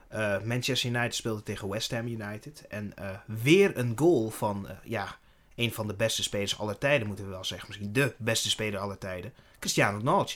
[0.08, 2.66] eh, Manchester United speelde tegen West Ham United.
[2.68, 2.94] En
[3.26, 5.18] weer een goal van ja,
[5.54, 7.68] een van de beste spelers aller tijden, moeten we wel zeggen.
[7.68, 9.32] Misschien de beste speler aller tijden.
[9.58, 10.32] Cristiano Ronaldo.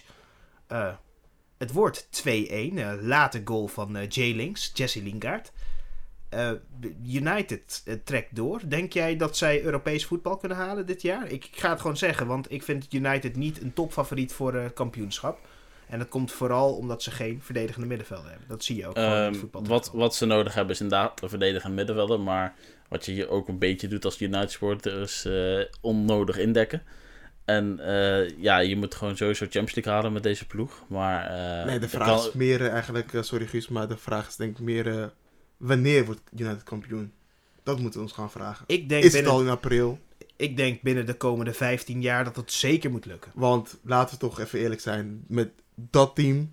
[1.56, 2.28] Het wordt 2-1.
[2.28, 4.34] eh late goal van eh J.
[4.34, 5.52] Links, Jesse Lingard.
[6.28, 6.50] Eh,
[7.06, 8.60] United eh, trekt door.
[8.68, 11.26] Denk jij dat zij Europees voetbal kunnen halen dit jaar?
[11.30, 14.72] Ik, ik ga het gewoon zeggen, want ik vind United niet een topfavoriet voor het
[14.72, 15.38] kampioenschap.
[15.88, 18.48] En dat komt vooral omdat ze geen verdedigende middenvelder hebben.
[18.48, 19.64] Dat zie je ook Ehm, voetbal.
[19.66, 22.20] wat, wat ze nodig hebben is inderdaad een verdedigende middenvelder.
[22.20, 22.54] Maar
[22.88, 26.82] wat je hier ook een beetje doet als United supporter is eh, onnodig indekken.
[27.44, 30.84] En eh, ja, je moet gewoon sowieso Champions League halen met deze ploeg.
[30.88, 31.26] Maar,
[31.60, 34.28] eh, nee, de vraag kan- is meer eh, eigenlijk, eh, sorry Guus, maar de vraag
[34.28, 35.06] is denk ik meer eh,
[35.56, 37.12] wanneer wordt United kampioen?
[37.62, 38.64] Dat moeten we ons gaan vragen.
[38.66, 39.98] Ik denk, Is het binnen, al in april?
[40.36, 43.32] ik denk binnen de komende 15 jaar dat het zeker moet lukken.
[43.34, 46.52] Want laten we toch even eerlijk zijn, met dat team,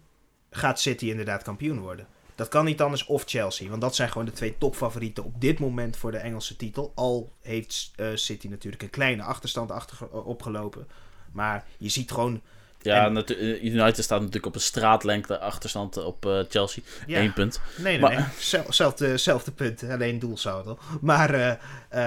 [0.50, 2.08] Gaat City inderdaad kampioen worden?
[2.36, 3.70] Dat kan niet anders of Chelsea.
[3.70, 6.92] Want dat zijn gewoon de twee topfavorieten op dit moment voor de Engelse titel.
[6.96, 10.88] Al heeft eh, City natuurlijk een kleine achterstand achter, opgelopen.
[11.32, 12.42] Maar je ziet gewoon...
[12.84, 16.84] Ja, en- eh, United staat natuurlijk op een straatlengte achterstand op eh, Chelsea.
[17.08, 17.62] Ja, Eén punt.
[17.78, 18.26] Nee, nee, Maar- nee.
[18.40, 20.78] Zel- Zelfde, zelfde punt, alleen doelsaldo.
[21.02, 21.52] Maar eh,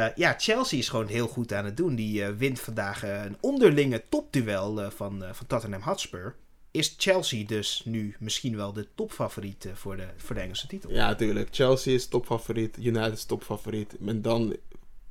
[0.06, 1.94] eh, ja, Chelsea is gewoon heel goed aan het doen.
[1.94, 6.34] Die wint vandaag een onderlinge topduel eh, van, eh, van Tottenham Hotspur.
[6.70, 10.90] Is Chelsea dus nu misschien wel de topfavoriet voor, de, voor de Engelse titel?
[10.92, 13.96] ja natuurlijk, Chelsea is topfavoriet, United is topfavoriet.
[14.06, 14.56] En dan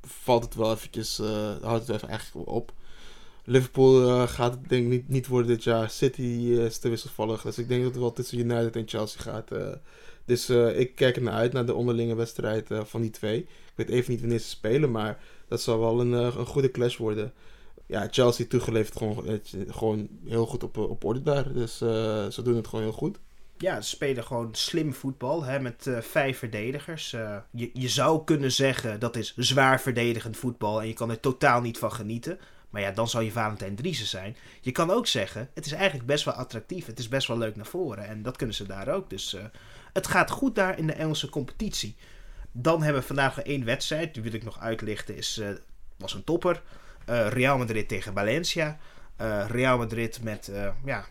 [0.02, 1.28] valt het wel eventjes, eh,
[1.62, 2.72] houdt het wel even eigenlijk op.
[3.46, 5.90] Liverpool eh, gaat het denk ik niet, niet worden dit jaar.
[5.90, 7.42] City eh, is te wisselvallig.
[7.42, 9.52] Dus ik denk dat het wel tussen United en Chelsea gaat.
[9.52, 9.68] eh.
[10.26, 13.40] dus ik kijk er naar uit, naar de onderlinge wedstrijd van die twee.
[13.40, 16.98] Ik weet even niet wanneer ze spelen, maar dat zal wel een, een goede clash
[16.98, 17.34] worden.
[17.86, 21.54] Ja, Chelsea toegeleverd gewoon, gewoon heel goed op, op orde daar.
[21.54, 23.20] Dus ze doen het gewoon heel goed.
[23.58, 27.12] Ja, ze spelen gewoon slim voetbal hè, met vijf verdedigers.
[27.52, 31.62] Je, je zou kunnen zeggen dat is zwaar verdedigend voetbal en je kan er totaal
[31.62, 32.40] niet van genieten.
[32.76, 34.36] Maar ja, dan zou je Valentijn Driessen zijn.
[34.62, 36.86] Je kan ook zeggen, het is eigenlijk best wel attractief.
[36.86, 38.08] Het is best wel leuk naar voren.
[38.08, 39.10] En dat kunnen ze daar ook.
[39.10, 39.44] Dus eh,
[39.94, 41.96] het gaat goed daar in de Engelse competitie.
[42.52, 44.14] Dan hebben we vandaag één wedstrijd.
[44.14, 45.16] Die wil ik nog uitlichten.
[45.16, 45.48] Is, eh,
[45.98, 46.62] was een topper.
[47.06, 48.78] Eh, Real Madrid tegen Valencia.
[49.48, 50.52] Real Madrid met,
[50.86, 51.06] ja,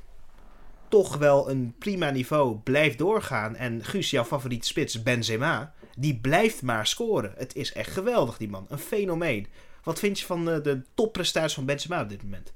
[0.88, 3.56] toch wel een prima niveau blijft doorgaan.
[3.56, 7.34] En Guus, jouw favoriete spits, Benzema, die blijft maar scoren.
[7.36, 8.66] Het is echt geweldig, die man.
[8.68, 9.46] Een fenomeen.
[9.84, 12.52] Wat vind je van eh, de topprestaties van Benzema op dit moment?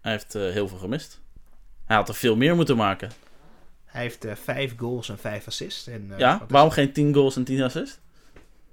[0.00, 1.20] Hij heeft eh, heel veel gemist.
[1.84, 3.10] Hij had er veel meer moeten maken.
[3.84, 5.86] Hij heeft eh, vijf goals en vijf assists.
[5.86, 7.98] En, eh, ja, is- waarom geen 10 goals en 10 assists?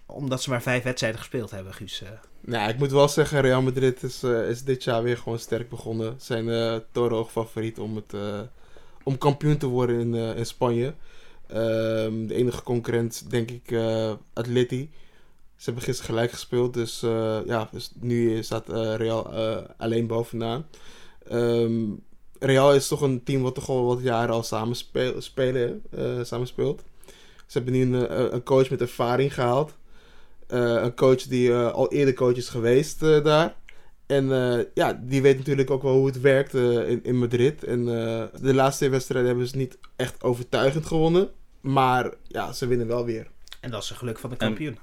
[0.05, 2.01] Omdat ze maar vijf wedstrijden gespeeld hebben, Guus.
[2.01, 2.09] eh.
[2.41, 5.69] Nou, ik moet wel zeggen, Real Madrid is, eh, is dit jaar weer gewoon sterk
[5.69, 6.15] begonnen.
[6.17, 8.39] Zijn eh torenhoog favoriet om, het, eh,
[9.03, 10.93] om kampioen te worden in, eh, in Spanje.
[11.47, 14.89] Ehm, de enige concurrent, denk ik, eh Atleti.
[15.59, 20.07] Ze hebben gisteren gelijk gespeeld, dus, eh, ja, dus nu staat eh, Real eh, alleen
[20.07, 20.65] bovenaan.
[21.27, 21.83] Ehm,
[22.39, 26.23] Real is toch een team wat toch al wat jaren al samen speel, spelen, eh,
[26.23, 26.83] samen speelt.
[27.47, 29.73] Ze hebben nu een, een coach met ervaring gehaald.
[30.47, 33.55] Eh, een coach die eh, al eerder coach is geweest eh, daar.
[34.05, 37.63] En eh, ja, die weet natuurlijk ook wel hoe het werkt in, in Madrid.
[37.63, 41.29] En eh, de laatste twee wedstrijden hebben ze niet echt overtuigend gewonnen.
[41.61, 43.27] Maar ja, ze winnen wel weer.
[43.59, 44.73] En dat is een geluk van de En- kampioen.
[44.73, 44.79] En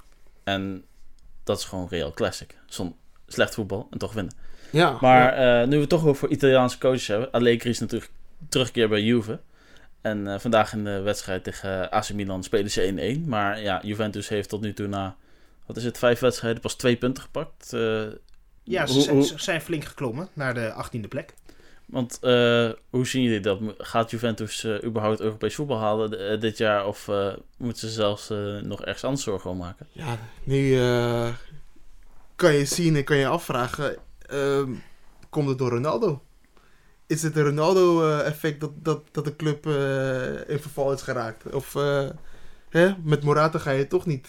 [1.43, 2.55] dat is gewoon Real Classic.
[2.65, 2.95] Zon
[3.27, 4.33] slecht voetbal en toch winnen.
[4.71, 7.31] Ja, Maar eh, nu we het toch over Italiaanse coaches hebben.
[7.31, 8.11] Allegri is natuurlijk
[8.49, 9.39] terugkeer bij Juve.
[10.01, 13.27] En eh, vandaag in de wedstrijd tegen AC Milan spelen ze 1-1.
[13.27, 15.15] Maar ja, Juventus heeft tot nu toe na,
[15.65, 17.73] wat is het, vijf wedstrijden pas twee punten gepakt.
[17.73, 18.01] Eh,
[18.63, 21.33] Ja, ze, hoe- zijn- hoe- ze zijn flink geklommen naar de 18e plek.
[21.87, 23.59] Want eh, hoe zien jullie dat?
[23.77, 26.87] Gaat Juventus eh, überhaupt Europees voetbal halen eh, dit jaar?
[26.87, 27.09] Of
[27.57, 28.29] moeten ze zelfs
[28.61, 29.87] nog ergens anders zorgen om maken?
[29.91, 30.77] ja nu
[32.35, 33.97] kan je zien en kan je afvragen.
[34.19, 34.73] ehm,
[35.29, 36.21] komt het door Ronaldo?
[37.07, 39.65] Is het een Ronaldo-effect dat, dat, dat de club
[40.47, 41.53] in verval is geraakt?
[41.53, 41.73] Of
[42.69, 44.27] hè, met Morata ga je toch niet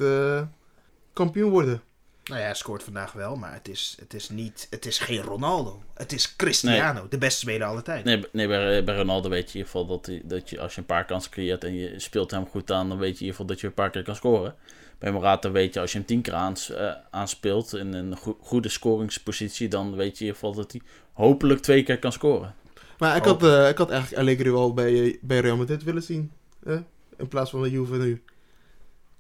[1.12, 1.82] kampioen worden?
[2.28, 5.22] Nou ja, hij scoort vandaag wel, maar het is, het is, niet, het is geen
[5.22, 5.82] Ronaldo.
[5.94, 8.04] Het is Cristiano, de beste speler aller tijden.
[8.04, 10.74] Nee, nee bij, bij Ronaldo weet je in ieder geval dat, hij, dat je als
[10.74, 13.20] je een paar kansen creëert en je speelt hem goed aan, dan weet je in
[13.20, 14.54] ieder geval dat je een paar keer kan scoren.
[14.98, 18.38] Bij Morata weet je als je hem tien keer aans, eh, aanspeelt in een go-
[18.40, 20.80] goede scoringspositie, dan weet je in ieder geval dat hij
[21.12, 22.54] hopelijk twee keer kan scoren.
[22.98, 26.32] Maar ik had, eh, ik had eigenlijk Allegri wel bij, bij Real Madrid willen zien.
[26.64, 26.76] hè?
[27.16, 28.22] In plaats van de Juve nu.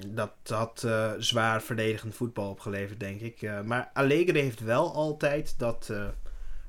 [0.06, 3.42] Dat had eh, zwaar verdedigend voetbal opgeleverd, denk ik.
[3.42, 6.04] Eh, maar Allegri heeft wel altijd dat, eh,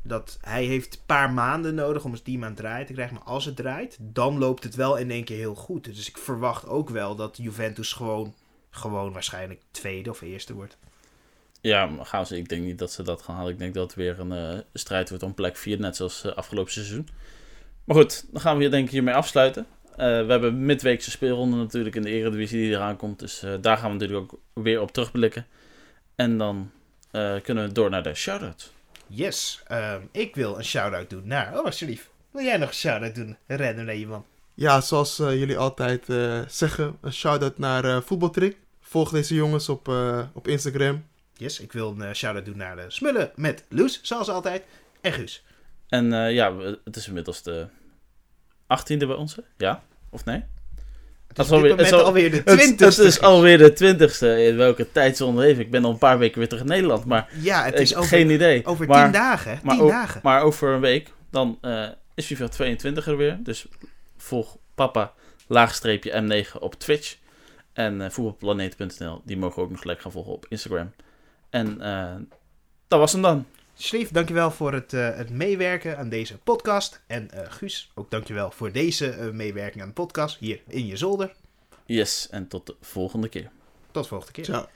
[0.01, 3.15] dat hij heeft een paar maanden nodig om het team aan het draaien te krijgen.
[3.15, 5.83] Maar als het draait, dan loopt het wel in één keer heel goed.
[5.83, 8.35] Dus ik verwacht ook wel dat Juventus gewoon,
[8.69, 10.77] gewoon waarschijnlijk tweede of eerste wordt.
[11.61, 13.51] Ja, gaan ze, ik denk niet dat ze dat gaan halen.
[13.51, 17.07] Ik denk dat het weer een strijd wordt om plek 4, net zoals afgelopen seizoen.
[17.83, 19.65] Maar goed, dan gaan we hier denk ik hiermee afsluiten.
[19.99, 23.19] Eh, we hebben een midweekse speelronde natuurlijk in de Eredivisie die eraan komt.
[23.19, 25.45] Dus eh, daar gaan we natuurlijk ook weer op terugblikken.
[26.15, 26.71] En dan
[27.11, 28.71] eh, kunnen we door naar de shout-out.
[29.07, 31.57] Yes, ehm, ik wil een shout-out doen naar...
[31.59, 32.09] Oh, alsjeblieft.
[32.31, 33.37] Wil jij nog een shout-out doen?
[33.47, 34.25] Rennen naar je man.
[34.53, 38.57] Ja, zoals jullie altijd eh, zeggen, een shout-out naar eh Voetbaltrick.
[38.89, 41.05] Volg deze jongens op, eh, op Instagram.
[41.33, 44.63] Yes, ik wil een eh, shout-out doen naar de Smullen met Loes, zoals altijd.
[45.01, 45.43] En Guus.
[45.87, 47.67] En eh, ja, het is inmiddels de
[48.67, 49.35] 18e bij ons.
[49.35, 49.41] hè?
[49.57, 49.83] Ja?
[50.09, 50.43] Of nee?
[51.27, 53.03] Het Dat is alweer- het alweer de Het, het twintigste.
[53.03, 54.39] is alweer de 20e.
[54.47, 55.63] In welke tijdzone leven?
[55.63, 57.05] Ik ben al een paar weken weer terug in Nederland.
[57.05, 58.65] Maar Ja, het ik is heb over, geen idee.
[58.65, 59.59] over maar, tien dagen.
[59.63, 60.19] maar Tien ook- dagen.
[60.23, 63.37] Maar over een week, dan eh, is FIFA 22 er weer.
[63.43, 63.65] Dus
[64.17, 65.13] volg papa
[65.47, 67.15] laagstreepje M9 op Twitch.
[67.73, 70.91] En eh voetbalplaneet.nl, die mogen we ook nog gelijk gaan volgen op Instagram.
[71.49, 72.15] En eh,
[72.87, 73.45] dat was hem dan.
[73.81, 77.01] Schlief, dankjewel voor het, eh, het meewerken aan deze podcast.
[77.07, 80.97] En eh, Guus, ook dankjewel voor deze eh, meewerking aan de podcast hier in je
[80.97, 81.33] zolder.
[81.85, 83.49] Yes, en tot de volgende keer.
[83.91, 84.43] Tot de volgende keer.
[84.43, 84.67] Ciao.